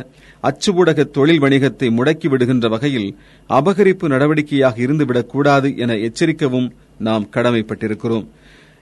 அச்சு 0.41 0.71
ஊடக 0.75 1.05
தொழில் 1.05 1.41
வணிகத்தை 1.41 1.89
முடக்கிவிடுகின்ற 1.99 2.69
வகையில் 2.69 3.09
அபகரிப்பு 3.51 4.09
நடவடிக்கையாக 4.09 4.77
இருந்துவிடக்கூடாது 4.87 5.77
என 5.77 5.95
எச்சரிக்கவும் 5.95 6.69
நாம் 6.99 7.29
கடமைப்பட்டிருக்கிறோம். 7.35 8.27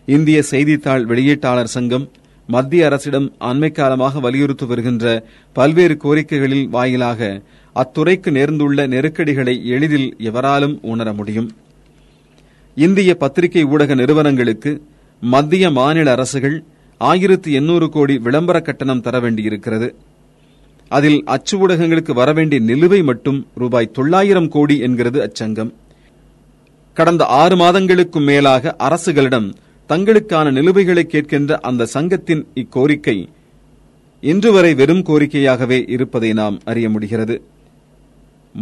இந்திய 0.09 0.43
செய்தித்தாள் 0.43 1.07
வெளியீட்டாளர் 1.07 1.75
சங்கம் 1.77 2.07
மத்திய 2.47 2.85
அரசிடம் 2.85 3.33
அண்மை 3.41 3.73
காலமாக 3.73 4.21
வலியுறுத்தி 4.21 4.67
வருகின்ற 4.67 5.25
பல்வேறு 5.53 5.97
கோரிக்கைகளில் 5.97 6.69
வாயிலாக 6.69 7.43
அத்துறைக்கு 7.75 8.31
நேர்ந்துள்ள 8.31 8.87
நெருக்கடிகளை 8.87 9.67
எளிதில் 9.67 10.15
எவராலும் 10.19 10.79
உணர 10.83 11.13
முடியும். 11.13 11.51
இந்திய 12.75 13.15
பத்திரிகை 13.15 13.65
ஊடக 13.65 13.95
நிறுவனங்களுக்கு 13.95 14.83
மத்திய 15.21 15.71
மாநில 15.71 16.11
அரசுகள் 16.11 16.65
ஆயிரத்து 16.99 17.53
எண்ணூறு 17.53 17.89
கோடி 17.89 18.19
விளம்பர 18.19 18.61
கட்டணம் 18.61 19.01
தர 19.01 19.21
வேண்டியிருக்கிறது. 19.21 19.95
அதில் 20.89 21.25
அச்சு 21.25 21.69
ஊடகங்களுக்கு 21.69 22.13
வரவேண்டிய 22.13 22.75
நிலுவை 22.75 23.03
மட்டும் 23.03 23.47
ரூபாய் 23.55 23.91
தொள்ளாயிரம் 23.91 24.49
கோடி 24.49 24.79
என்கிறது 24.79 25.33
அச்சங்கம். 25.33 25.75
கடந்த 26.95 27.25
ஆறு 27.25 27.57
மாதங்களுக்கும் 27.57 28.25
மேலாக 28.25 28.77
அரசுகளிடம் 28.79 29.55
தங்களுக்கான 29.89 30.51
நிலுவைகளை 30.51 31.03
கேட்கின்ற 31.03 31.53
அந்த 31.53 31.87
சங்கத்தின் 31.87 32.47
இக்கோரிக்கை 32.55 33.29
இன்று 34.21 34.53
வரை 34.53 34.75
வெறும் 34.75 34.99
கோரிக்கையாகவே 34.99 35.91
இருப்பதை 35.91 36.33
நாம் 36.33 36.59
அறிய 36.65 36.91
முடிகிறது. 36.91 37.43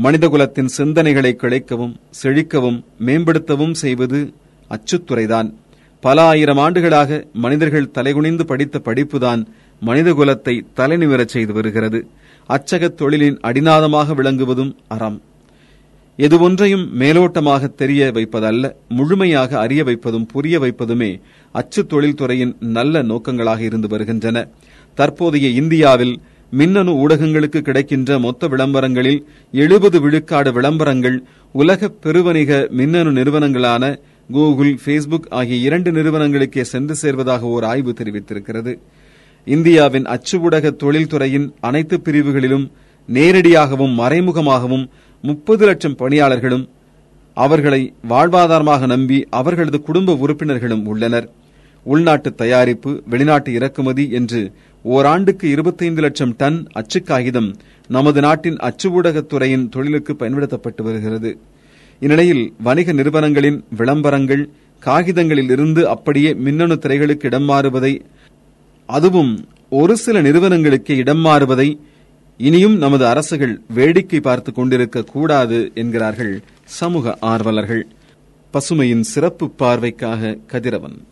மனிதகுலத்தின் 0.02 0.68
சிந்தனைகளை 0.78 1.32
கிளைக்கவும் 1.32 1.96
செழிக்கவும் 2.22 2.84
மேம்படுத்தவும் 3.06 3.72
செய்வது 3.72 4.32
அச்சுத்துறைதான். 4.68 5.54
பல 6.00 6.22
ஆயிரம் 6.22 6.58
ஆண்டுகளாக 6.58 7.26
மனிதர்கள் 7.32 7.90
தலைகுனிந்து 7.94 8.42
படித்த 8.42 8.80
படிப்புதான் 8.84 9.46
மனிதகுலத்தை 9.86 10.60
தலைநிமிரச் 10.76 11.28
செய்து 11.28 11.52
வருகிறது. 11.52 12.06
அச்சகத் 12.48 13.02
தொழிலின் 13.02 13.38
அடிநாதமாக 13.42 14.14
விளங்குவதும் 14.14 14.76
அறம். 14.88 15.22
எது 16.24 16.36
ஒன்றையும் 16.40 16.82
மேலோட்டமாக 17.00 17.68
தெரிய 17.80 18.10
வைப்பதல்ல 18.14 18.64
முழுமையாக 18.88 19.58
அறிய 19.58 19.84
வைப்பதும் 19.84 20.26
புரிய 20.32 20.54
வைப்பதுமே 20.58 21.08
அச்சு 21.54 21.80
தொழில்துறையின் 21.82 22.52
நல்ல 22.76 23.02
நோக்கங்களாக 23.02 23.60
இருந்து 23.60 23.88
வருகின்றன. 23.88 24.38
தற்போதைய 24.98 25.48
இந்தியாவில் 25.60 26.14
மின்னணு 26.50 26.92
ஊடகங்களுக்கு 27.02 27.60
கிடைக்கின்ற 27.60 28.18
மொத்த 28.18 28.48
விளம்பரங்களில் 28.48 29.20
எழுபது 29.52 30.00
விழுக்காடு 30.00 30.52
விளம்பரங்கள் 30.52 31.18
உலக 31.54 31.90
பெருவணிக 32.04 32.60
மின்னணு 32.70 33.12
நிறுவனங்களான 33.12 33.84
கூகுள் 34.30 34.74
ஃபேஸ்புக் 34.84 35.30
ஆகிய 35.30 35.56
இரண்டு 35.68 35.90
நிறுவனங்களுக்கே 35.92 36.64
சென்று 36.72 36.96
சேர்வதாக 37.02 37.40
ஓர் 37.54 37.64
ஆய்வு 37.64 37.94
தெரிவித்திருக்கிறது. 38.00 38.74
இந்தியாவின் 39.46 40.06
அச்சு 40.06 40.36
ஊடக 40.40 40.70
தொழில்துறையின் 40.82 41.48
அனைத்து 41.60 41.96
பிரிவுகளிலும் 42.04 42.66
நேரடியாகவும் 43.08 43.94
மறைமுகமாகவும் 43.98 44.84
முப்பது 45.24 45.64
லட்சம் 45.66 45.96
பணியாளர்களும் 45.96 46.62
அவர்களை 47.36 47.80
வாழ்வாதாரமாக 48.08 48.86
நம்பி 48.86 49.26
அவர்களது 49.30 49.78
குடும்ப 49.82 50.14
உறுப்பினர்களும் 50.14 50.86
உள்ளனர். 50.86 51.26
உள்நாட்டு 51.86 52.34
தயாரிப்பு 52.34 52.90
வெளிநாட்டு 53.10 53.50
இறக்குமதி 53.52 54.04
என்று 54.10 54.40
ஓராண்டுக்கு 54.84 55.46
இருபத்தைந்து 55.50 56.00
லட்சம் 56.00 56.34
டன் 56.36 56.58
அச்சு 56.72 57.02
காகிதம் 57.02 57.50
நமது 57.88 58.20
நாட்டின் 58.20 58.58
அச்சு 58.58 58.88
ஊடகத்துறையின் 58.96 59.68
தொழிலுக்கு 59.68 60.16
பயன்படுத்தப்பட்டு 60.16 60.84
வருகிறது. 60.84 61.30
இந்நிலையில் 62.00 62.44
வணிக 62.62 62.92
நிறுவனங்களின் 62.92 63.64
விளம்பரங்கள் 63.76 64.44
காகிதங்களில் 64.82 65.50
இருந்து 65.50 65.88
அப்படியே 65.88 66.34
மின்னணு 66.34 66.78
திரைகளுக்கு 66.82 67.28
இடம் 67.30 67.48
மாறுவதை 67.48 67.92
அதுவும் 68.88 69.32
ஒரு 69.70 69.96
சில 69.96 70.20
நிறுவனங்களுக்கு 70.20 70.96
இடம் 70.96 71.18
மாறுவதை 71.18 71.68
இனியும் 72.40 72.76
நமது 72.76 73.06
அரசுகள் 73.06 73.60
வேடிக்கை 73.74 74.20
பார்த்துக் 74.20 74.54
கொண்டிருக்க 74.54 75.02
கூடாது 75.02 75.70
என்கிறார்கள் 75.74 76.42
சமூக 76.64 77.16
ஆர்வலர்கள். 77.20 77.86
பசுமையின் 78.52 79.00
சிறப்பு 79.00 79.50
பார்வைக்காக 79.58 80.38
கதிரவன். 80.46 81.06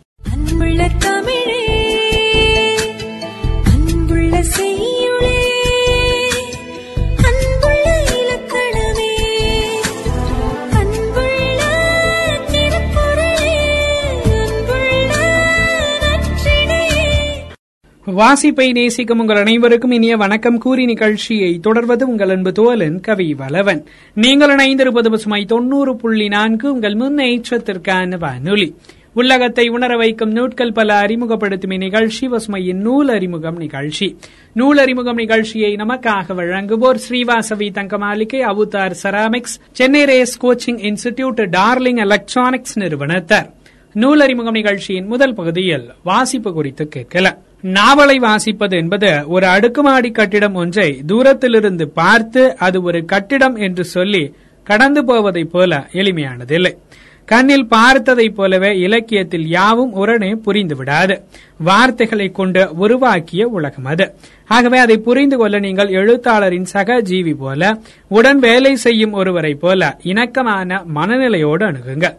வாசிப்பை 18.19 18.71
நேசிக்கும் 18.71 19.19
உங்கள் 19.19 19.35
அனைவருக்கும் 19.35 19.91
இனிய 19.91 20.17
வணக்கம். 20.17 20.57
கூறி 20.57 20.85
நிகழ்ச்சியை 20.85 21.59
தொடர்வது 21.59 22.07
உங்கள் 22.07 22.29
அன்பு 22.29 22.51
தோலன் 22.51 22.99
கவி 22.99 23.33
வலவன் 23.33 23.85
நீங்கள் 24.13 24.55
இணைந்திருப்பது 24.55 25.09
பசுமை 25.09 25.45
தொண்ணூறு 25.45 25.95
புள்ளி 25.95 26.27
நான்கு 26.27 26.73
உங்கள் 26.73 26.93
முன்னேற்றத்திற்கான 26.93 28.17
வானொலி. 28.17 28.75
உள்ளகத்தை 29.13 29.67
உணர 29.67 29.97
வைக்கும் 29.97 30.31
நூட்கள் 30.31 30.71
பல 30.71 30.95
அறிமுகப்படுத்தும் 30.95 31.71
இந்நிகழ்ச்சி 31.71 32.27
பசுமையின் 32.27 32.81
நூல் 32.87 33.07
அறிமுகம் 33.07 33.57
நிகழ்ச்சி. 33.57 34.15
நூல் 34.53 34.77
அறிமுகம் 34.77 35.15
நிகழ்ச்சியை 35.15 35.75
நமக்காக 35.75 36.35
வழங்குவோர் 36.35 36.99
Sri Vasavi 37.09 37.69
Thangamaligai 37.71 38.41
Avathar 38.51 38.95
Ceramics 39.03 39.59
Chennai 39.71 40.03
Race 40.03 40.45
Coaching 40.45 40.79
Institute 40.89 41.47
Darling 41.57 41.97
Electronics 41.97 42.79
நிறுவனத்தார். 42.79 43.53
நூல் 43.93 44.19
அறிமுகம் 44.19 44.53
நிகழ்ச்சியின் 44.53 45.05
முதல் 45.05 45.33
பகுதியில் 45.33 45.89
வாசிப்பு 46.03 46.53
குறித்து 46.53 46.87
கேட்கலாம். 46.87 47.37
நாவலை 47.61 48.19
வாசிப்பது 48.19 48.69
என்பது 48.69 49.27
ஒரு 49.27 49.47
அடுக்குமாடி 49.47 50.11
கட்டிடம் 50.11 50.55
ஒன்றை 50.55 51.01
தூரத்திலிருந்து 51.07 51.89
பார்த்து 51.89 52.57
அது 52.57 52.81
ஒரு 52.81 53.05
கட்டிடம் 53.05 53.55
என்று 53.55 53.85
சொல்லி 53.85 54.33
கடந்து 54.63 55.05
போவதைப் 55.05 55.51
போல 55.51 55.87
எளிமையானதில்லை. 55.93 56.75
கண்ணில் 57.25 57.65
பார்த்ததைப் 57.65 58.33
போலவே 58.33 58.79
இலக்கியத்தில் 58.79 59.47
யாவும் 59.47 59.91
உடனே 59.91 60.35
புரிந்து 60.35 60.75
விடாது. 60.75 61.21
வார்த்தைகளை 61.57 62.29
கொண்டு 62.29 62.69
உருவாக்கிய 62.75 63.47
உலகம் 63.47 63.85
அது. 63.85 64.11
ஆகவே 64.47 64.77
அதை 64.77 64.97
புரிந்து 64.97 65.37
கொள்ள 65.37 65.59
நீங்கள் 65.59 65.87
எழுத்தாளரின் 65.87 66.63
சக 66.63 67.01
ஜீவி 67.01 67.35
போல 67.35 67.79
உடன் 68.07 68.39
வேலை 68.39 68.75
செய்யும் 68.75 69.11
ஒருவரைப் 69.11 69.61
போல 69.61 69.97
இணக்கமான 70.03 70.83
மனநிலையோடு 70.83 71.65
அணுகுங்கள். 71.65 72.15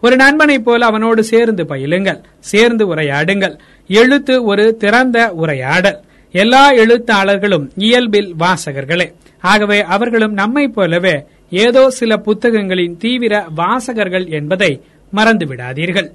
ஒரு 0.00 0.16
நண்பனைப் 0.16 0.64
போல 0.64 0.86
அவனோடு 0.86 1.24
சேர்ந்து 1.24 1.66
பயிலுங்கள் 1.66 2.20
சேர்ந்து 2.38 2.94
உரையாடுங்கள். 2.94 3.58
எழுத்து 3.88 4.44
ஒரு 4.44 4.76
திறந்த 4.76 5.32
உரையாடல். 5.32 6.00
எல்லா 6.32 6.72
எழுத்தாளர்களும் 6.72 7.70
இயல்பில் 7.76 8.34
வாசகர்களே. 8.38 9.12
ஆகவே 9.40 9.82
அவர்களும் 9.82 10.32
நம்மைப் 10.32 10.74
போலவே 10.74 11.24
ஏதோ 11.50 11.90
சில 11.90 12.16
புத்தகங்களின் 12.16 12.96
தீவிர 12.96 13.46
வாசகர்கள் 13.54 14.26
என்பதை 14.26 14.80
மறந்து 15.10 15.46
விடாதீர்கள் 15.46 16.10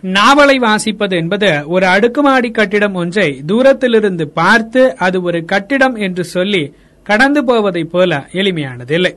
நாவலை 0.00 0.58
வாசிப்பது 0.58 1.16
என்பது 1.16 1.68
ஒரு 1.68 1.86
அடுக்குமாடி 1.86 2.50
கட்டிடம் 2.50 2.94
ஒன்றை 2.94 3.42
தூரத்திலிருந்து 3.46 4.28
பார்த்து 4.28 4.96
அது 4.96 5.22
ஒரு 5.22 5.44
கட்டிடம் 5.44 5.94
என்று 5.94 6.24
சொல்லி 6.24 6.72
கடந்து 7.02 7.44
போவதைப் 7.44 7.90
போல 7.90 8.28
எளிமையானதில்லை. 8.32 9.16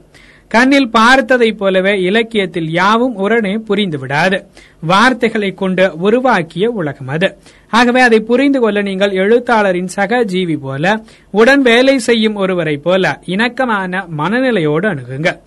கண்ணில் 0.53 0.89
பார்த்ததைப் 0.93 1.57
போலவே 1.57 1.93
இலக்கியத்தில் 2.01 2.69
யாவும் 2.71 3.15
உடனே 3.15 3.53
புரிந்து 3.57 3.99
விடாது. 3.99 4.45
வார்த்தைகளை 4.81 5.51
கொண்டு 5.51 5.91
உருவாக்கிய 5.97 6.69
உலகம் 6.69 7.07
அது. 7.07 7.37
ஆகவே 7.69 8.01
அதை 8.01 8.19
புரிந்து 8.19 8.59
கொள்ள 8.59 8.81
நீங்கள் 8.81 9.11
எழுத்தாளரின் 9.11 9.87
சக 9.87 10.23
ஜீவி 10.23 10.57
போல 10.57 11.03
உடன் 11.31 11.61
வேலை 11.61 11.99
செய்யும் 11.99 12.35
ஒருவரைப் 12.35 12.83
போல 12.83 13.19
இணக்கமான 13.25 14.05
மனநிலையோடு 14.17 14.87
அணுகுங்கள். 14.89 15.39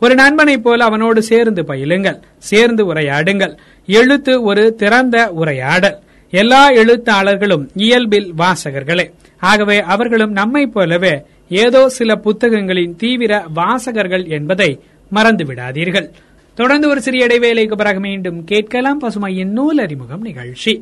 ஒரு 0.00 0.14
நண்பனைப் 0.14 0.62
போல 0.62 0.84
அவனோடு 0.84 1.22
சேர்ந்து 1.22 1.64
பயிலுங்கள் 1.64 2.20
சேர்ந்து 2.38 2.94
உரையாடுங்கள். 2.94 3.56
எழுத்து 3.86 4.42
ஒரு 4.42 4.74
திறந்த 4.74 5.32
உரையாடல். 5.32 5.98
எல்லா 6.30 6.70
எழுத்தாளர்களும் 6.70 7.68
இயல்பில் 7.74 8.34
வாசகர்களே. 8.38 9.10
ஆகவே 9.40 9.82
அவர்களும் 9.82 10.32
நம்மைப் 10.32 10.72
போலவே 10.72 11.22
ஏதோ 11.50 11.88
சில 11.90 12.16
புத்தகங்களின் 12.18 12.96
தீவிர 12.96 13.32
வாசகர்கள் 13.52 14.24
என்பதை 14.30 14.70
மறந்து 15.12 15.44
விடாதீர்கள் 15.44 16.08
தொடர்ந்து 16.58 16.88
ஒரு 16.88 17.00
சிறிய 17.00 17.26
இடைவேளைக்கு 17.26 17.76
பிறகு 17.76 18.00
மீண்டும் 18.00 18.44
கேட்கலாம் 18.44 19.02
பசுமையின் 19.02 19.52
நூல் 19.52 19.78
அறிமுகம் 19.78 20.22
நிகழ்ச்சி 20.22 20.72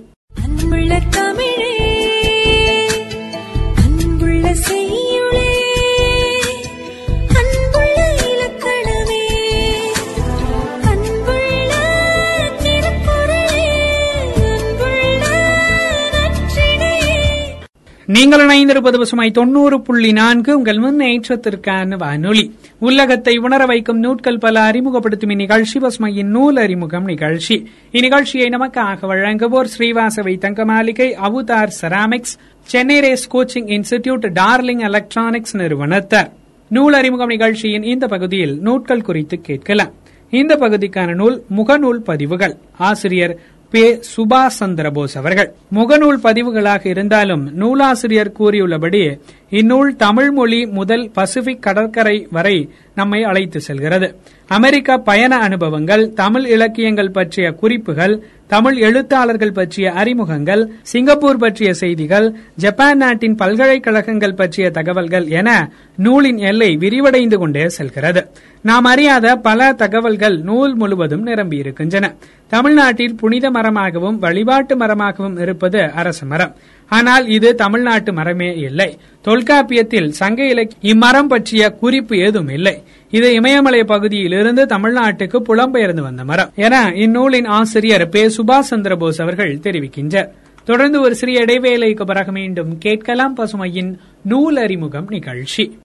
நீங்கள் 18.18 18.46
இணைந்திருப்பது 18.46 18.96
பசுமை 18.98 19.30
தொண்ணூறு 19.30 19.82
புள்ளி 19.82 20.12
நான்கு. 20.12 20.56
உங்கள் 20.56 20.76
முன்னேற்றத்திற்கான 20.76 21.96
வானொலி. 21.96 22.54
உலகத்தை 22.78 23.36
உணர 23.36 23.66
வைக்கும் 23.66 23.98
நூட்கள் 23.98 24.38
பல 24.38 24.60
அறிமுகப்படுத்தும் 24.60 25.30
இந்நிகழ்ச்சி 25.30 25.78
பசுமையின் 25.78 26.30
நூல் 26.36 26.56
அறிமுகம் 26.56 27.04
நிகழ்ச்சி. 27.04 27.68
இந்நிகழ்ச்சியை 27.92 28.48
நமக்காக 28.48 28.98
வழங்குவோர் 29.02 29.68
Sri Vasavi 29.78 30.38
Thanga 30.38 30.64
Maligai 30.64 31.16
Avathar 31.22 31.68
Ceramics 31.80 32.34
Chennai 32.60 33.00
Race 33.00 33.36
Coaching 33.36 33.68
Institute 33.76 34.38
Darling 34.40 34.80
Electronics 34.80 35.56
நிறுவனத்தார் 35.56 36.30
நூல் 36.68 36.92
அறிமுகம் 36.92 37.28
நிகழ்ச்சியின் 37.28 37.82
இந்த 37.82 38.06
பகுதியில் 38.06 38.60
நூட்கள் 38.60 39.02
குறித்து 39.02 39.40
கேட்கலாம். 39.40 39.92
இந்த 40.30 40.56
பகுதிக்கான 40.56 41.14
நூல் 41.14 41.42
முகநூல் 41.56 42.00
பதிவுகள். 42.04 42.56
ஆசிரியர் 42.78 43.40
பே 43.70 44.00
சுபாஷ் 44.16 44.56
சந்திரபோஸ் 44.60 45.16
அவர்கள். 45.16 45.54
முகநூல் 45.74 46.20
பதிவுகளாக 46.22 46.86
இருந்தாலும் 46.86 47.54
நூலாசிரியர் 47.54 48.32
கூறியுள்ளபடி 48.38 49.20
இந்நூல் 49.50 49.96
தமிழ் 49.96 50.30
மொழி 50.30 50.66
முதல் 50.66 51.10
பசிபிக் 51.10 51.62
கடற்கரை 51.62 52.28
வரை 52.30 52.70
நம்மை 52.94 53.22
அழைத்து 53.22 53.60
செல்கிறது. 53.60 54.16
அமெரிக்க 54.48 54.96
பயண 54.98 55.36
அனுபவங்கள் 55.36 56.12
தமிழ் 56.12 56.46
இலக்கியங்கள் 56.46 57.10
பற்றிய 57.10 57.52
குறிப்புகள் 57.52 58.14
தமிழ் 58.46 58.76
எழுத்தாளர்கள் 58.76 59.52
பற்றிய 59.52 59.92
அறிமுகங்கள் 59.92 60.62
சிங்கப்பூர் 60.82 61.36
பற்றிய 61.36 61.74
செய்திகள் 61.74 62.26
ஜப்பான் 62.54 62.96
நாட்டின் 62.96 63.34
பல்கலைக்கழகங்கள் 63.34 64.34
பற்றிய 64.34 64.70
தகவல்கள் 64.70 65.26
என 65.28 65.70
நூலின் 65.96 66.38
எல்லை 66.38 66.76
விரிவடைந்து 66.76 67.34
கொண்டே 67.34 67.68
செல்கிறது. 67.68 68.22
நாம் 68.62 68.84
அறியாத 68.84 69.36
பல 69.36 69.72
தகவல்கள் 69.72 70.38
நூல் 70.38 70.74
முழுவதும் 70.74 71.26
நிரம்பியிருக்கின்றன. 71.26 72.14
தமிழ்நாட்டில் 72.48 73.14
புனித 73.14 73.50
மரமாகவும் 73.50 74.18
வழிபாட்டு 74.18 74.76
மரமாகவும் 74.76 75.40
இருப்பது 75.40 75.82
அரச 75.92 76.26
மரம். 76.26 76.54
ஆனால் 76.88 77.26
இது 77.26 77.54
தமிழ்நாட்டு 77.54 78.12
மரமே 78.12 78.50
இல்லை. 78.56 78.98
தொல்காப்பியத்தில் 79.24 80.08
சங்க 80.08 80.46
இலக்கிய 80.46 80.94
இம்மரம் 80.94 81.28
பற்றிய 81.28 81.70
குறிப்பு 81.70 82.16
ஏதும் 82.18 82.48
இல்லை. 82.48 82.82
இது 83.10 83.32
இமயமலை 83.32 83.84
பகுதியிலிருந்து 83.84 84.64
தமிழ்நாட்டுக்கு 84.64 85.42
புலம்பெயர்ந்து 85.48 86.00
வந்த 86.00 86.24
மரம் 86.24 86.50
என 86.54 86.92
இந்நூலின் 86.94 87.44
ஆசிரியர் 87.44 88.08
பே 88.08 88.26
சுபாஷ் 88.26 88.70
சந்திரபோஸ் 88.70 89.22
அவர்கள் 89.22 89.56
தெரிவிக்கின்றார். 89.56 90.28
தொடர்ந்து 90.64 91.00
ஒரு 91.00 91.14
சிறிய 91.14 91.40
இடைவேளைக்கு 91.40 92.06
பிறகு 92.06 92.32
மீண்டும் 92.32 92.78
கேட்கலாம் 92.78 93.36
பசுமையின் 93.36 93.98
நூல் 94.22 94.56
அறிமுகம் 94.56 95.06
நிகழ்ச்சி 95.08 95.78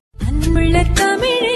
தமிழே 0.94 1.53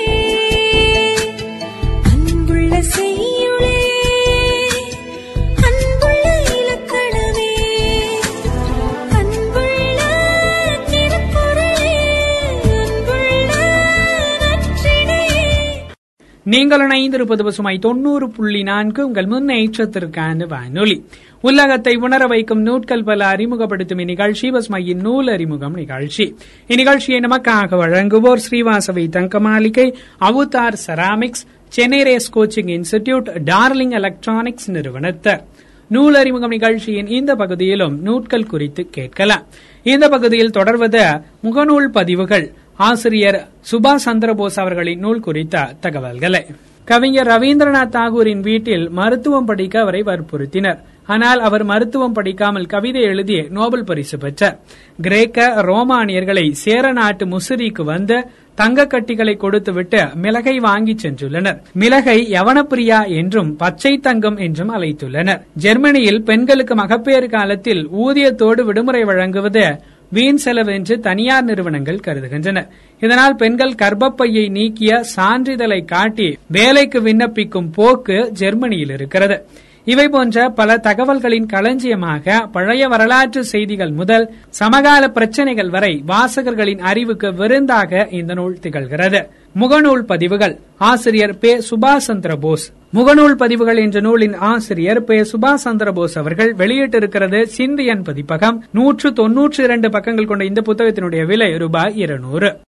நீங்கள் 16.47 16.87
இணைந்திருப்பது 16.87 17.43
பசுமை 17.43 17.77
தொண்ணூறு 17.77 18.29
புள்ளி 18.29 18.63
நான்கு 18.63 19.05
உங்கள் 19.05 19.25
முன்னேற்றத்திற்கான 19.25 20.47
வானொலி. 20.47 21.05
உலகத்தை 21.41 21.95
உணர 21.95 22.25
வைக்கும் 22.25 22.61
நூட்கள் 22.61 23.03
பல 23.03 23.25
அறிமுகப்படுத்தும் 23.25 23.99
இந்நிகழ்ச்சி 23.99 24.49
பசுமையின் 24.49 25.01
நூல் 25.01 25.27
அறிமுகம் 25.27 25.73
நிகழ்ச்சி. 25.73 26.35
இந்நிகழ்ச்சியை 26.67 27.19
நமக்காக 27.19 27.75
வழங்குவோர் 27.81 28.39
Sri Vasavi 28.49 29.09
Thanga 29.09 29.39
Maligai 29.39 29.95
Avathar 30.21 30.77
Ceramics 30.87 31.43
Chennai 31.67 32.01
Race 32.01 32.37
Coaching 32.37 32.71
Institute 32.77 33.27
Darling 33.45 33.91
Electronics 33.91 34.71
நிறுவனத்தர். 34.71 35.43
நூல் 35.89 36.13
அறிமுகம் 36.13 36.49
நிகழ்ச்சியின் 36.49 37.07
இந்த 37.07 37.35
பகுதியிலும் 37.35 38.01
நூட்கள் 38.01 38.45
குறித்து 38.45 38.87
கேட்கலாம். 38.89 39.45
இந்த 39.83 40.09
பகுதியில் 40.09 40.49
தொடர்வது 40.49 41.21
முகநூல் 41.43 41.87
பதிவுகள். 41.87 42.53
ஆசிரியர் 42.77 43.47
சுபாஷ் 43.71 44.05
சந்திரபோஸ் 44.05 44.59
அவர்களின் 44.59 44.99
நூல் 44.99 45.19
குறித்த 45.19 45.73
தகவல்களை. 45.79 46.45
கவிஞர் 46.85 47.27
ரவீந்திரநாத் 47.27 47.95
தாகூரின் 47.95 48.39
வீட்டில் 48.39 48.89
மருத்துவம் 48.89 49.45
படிக்க 49.45 49.79
அவரை 49.79 50.01
வற்புறுத்தினர். 50.01 50.77
ஆனால் 51.05 51.39
அவர் 51.39 51.63
மருத்துவம் 51.63 52.13
படிக்காமல் 52.13 52.65
கவிதை 52.65 53.01
எழுதி 53.01 53.41
நோபல் 53.49 53.83
பரிசு 53.83 54.17
பெற்றார். 54.17 54.59
கிரேக்க 55.01 55.53
ரோமானியர்களை 55.57 56.51
சேர 56.51 56.91
நாட்டு 56.91 57.25
முசிறிக்கு 57.25 57.83
வந்து 57.83 58.27
தங்க 58.55 58.85
கட்டிகளை 58.85 59.35
கொடுத்துவிட்டு 59.35 60.07
மிளகை 60.15 60.57
வாங்கி 60.57 60.95
சென்றுள்ளனர். 61.01 61.61
மிளகை 61.79 62.27
யவனப்பிரியா 62.31 63.07
என்றும் 63.07 63.55
பச்சை 63.55 63.97
தங்கம் 63.97 64.37
என்றும் 64.37 64.73
அழைத்துள்ளனர். 64.75 65.41
ஜெர்மனியில் 65.53 66.23
பெண்களுக்கு 66.23 66.75
மகப்பேறு 66.75 67.29
காலத்தில் 67.29 67.89
ஊதியத்தோடு 67.89 68.61
விடுமுறை 68.61 69.03
வழங்குவது 69.03 69.81
வீண் 70.09 70.35
செலவு 70.35 70.73
என்று 70.73 70.99
தனியார் 70.99 71.43
நிறுவனங்கள் 71.43 71.99
கருதுகின்றன. 72.07 72.67
இதனால் 72.99 73.35
பெண்கள் 73.35 73.73
கர்ப்பப்பையை 73.73 74.49
நீக்கிய 74.49 75.01
சான்றிதழை 75.15 75.85
காட்டி 75.85 76.37
வேலைக்கு 76.47 77.01
விண்ணப்பிக்கும் 77.01 77.73
போக்கு 77.73 78.31
ஜெர்மனியில் 78.31 78.89
இருக்கிறது. 78.89 79.47
இவை 79.87 80.09
போன்ற 80.09 80.49
பல 80.49 80.77
தகவல்களின் 80.77 81.45
களஞ்சியமாக 81.45 82.47
பழைய 82.51 82.87
வரலாற்று 82.87 83.43
செய்திகள் 83.43 83.91
முதல் 83.91 84.33
சமகால 84.49 85.07
பிரச்சனைகள் 85.07 85.69
வரை 85.69 86.03
வாசகர்களின் 86.07 86.79
அறிவுக்கு 86.79 87.33
விருந்தாக 87.33 88.07
இந்த 88.11 88.33
நூல் 88.33 88.57
திகழ்கிறது. 88.61 89.27
முகநூல் 89.59 90.01
பதிவுகள். 90.01 90.59
ஆசிரியர் 90.77 91.37
பே 91.37 91.61
சுபாஷ் 91.69 92.05
சந்திர 92.07 92.35
போஸ். 92.35 92.73
முகநூல் 92.93 93.33
பதிவுகள் 93.33 93.77
என்ற 93.77 93.99
நூலின் 93.99 94.33
ஆசிரியர் 94.33 95.03
பே 95.03 95.25
சுபாஷ் 95.31 95.63
சந்திர 95.65 95.91
போஸ் 95.91 96.17
அவர்கள் 96.17 96.53
வெளியிட்டிருக்கிறது 96.57 97.45
சிந்தியன் 97.57 98.03
பதிப்பகம். 98.03 98.63
நூற்று 98.71 99.13
தொன்னூற்று 99.13 99.63
இரண்டு 99.63 99.89
பக்கங்கள் 99.89 100.25
கொண்ட 100.25 100.45
இந்த 100.45 100.61
புத்தகத்தினுடைய 100.65 101.25
விலை 101.25 101.57
ரூபாய் 101.57 101.95
இருநூறு. 101.95 102.59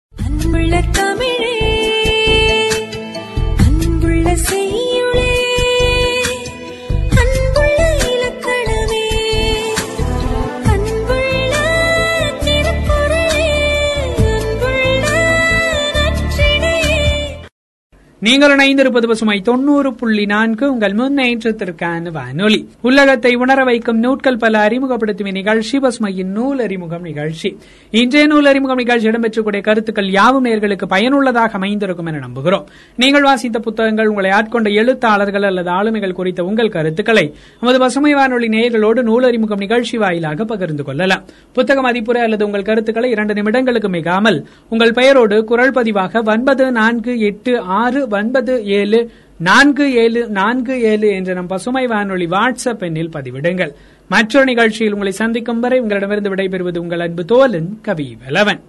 நீங்கள் 18.21 18.53
இணைந்திருப்பது 18.55 19.07
பசுமை 19.07 19.41
தொண்ணூறு 19.41 19.95
புள்ளி 19.95 20.25
நான்கு. 20.25 20.71
உங்கள் 20.71 20.93
முன்னேற்றத்திற்கான 20.93 22.11
வானொலி. 22.11 22.69
உலகத்தை 22.81 23.35
உணர 23.35 23.63
வைக்கும் 23.63 23.99
நூட்கள் 23.99 24.37
பல 24.37 24.59
அறிமுகப்படுத்தும் 24.59 25.29
நிகழ்ச்சி 25.31 25.77
பசுமையின் 25.77 26.31
நூல் 26.37 26.59
அறிமுகம் 26.59 27.01
நிகழ்ச்சி. 27.01 27.57
இன்றைய 27.91 28.27
நூல் 28.27 28.45
அறிமுகம் 28.45 28.75
நிகழ்ச்சி 28.75 29.07
இடம்பெற்றக்கூடிய 29.09 29.61
கருத்துக்கள் 29.61 30.09
யாவும் 30.09 30.45
நேர்களுக்கு 30.45 30.85
பயனுள்ளதாக 30.85 31.51
அமைந்திருக்கும் 31.51 32.05
என 32.05 32.27
நம்புகிறோம். 32.27 32.65
நீங்கள் 32.95 33.21
வாசித்த 33.21 33.59
புத்தகங்கள் 33.59 34.07
உங்களை 34.07 34.31
ஆட்கொண்ட 34.31 34.69
எழுத்தாளர்கள் 34.73 35.43
அல்லது 35.43 35.69
ஆளுமைகள் 35.69 36.11
குறித்த 36.11 36.43
உங்கள் 36.43 36.69
கருத்துக்களை 36.69 37.33
நமது 37.59 37.79
பசுமை 37.79 38.13
வானொலி 38.13 38.47
நேயர்களோடு 38.47 39.01
நூல் 39.01 39.23
அறிமுகம் 39.23 39.57
நிகழ்ச்சி 39.57 39.97
வாயிலாக 39.97 40.45
பகிர்ந்து 40.45 40.83
கொள்ளலாம். 40.83 41.23
புத்தக 41.53 41.91
மதிப்புரை 41.91 42.17
அல்லது 42.17 42.45
உங்கள் 42.45 42.61
கருத்துக்களை 42.61 43.09
இரண்டு 43.09 43.33
நிமிடங்களுக்கு 43.33 43.89
மிகாமல் 43.89 44.45
உங்கள் 44.69 44.91
பெயரோடு 44.91 45.43
குரல் 45.43 45.71
பதிவாக 45.71 46.23
ஒன்பது 46.25 46.71
நான்கு 46.71 47.19
எட்டு 47.19 47.59
ஆறு 47.59 48.07
ஒன்பது 48.09 48.65
ஏழு 48.65 49.11
நான்கு 49.37 49.93
ஏழு 49.93 50.27
நான்கு 50.27 50.81
ஏழு 50.81 51.09
என்ற 51.09 51.33
நம் 51.33 51.47
பசுமை 51.47 51.87
வானொலி 51.87 52.25
வாட்ஸ்அப் 52.25 52.79
எண்ணில் 52.79 53.09
பதிவிடுங்கள். 53.09 53.71
மற்றொரு 54.07 54.45
நிகழ்ச்சியில் 54.45 54.91
உங்களை 54.91 55.11
சந்திக்கும் 55.11 55.59
வரை 55.59 55.79
உங்களிடமிருந்து 55.79 56.35
விடைபெறுவது 56.35 56.77
உங்கள் 56.77 56.99
அன்பு 56.99 57.23
தோலன் 57.23 57.69
கவி 57.81 58.17
வலவன் 58.25 58.59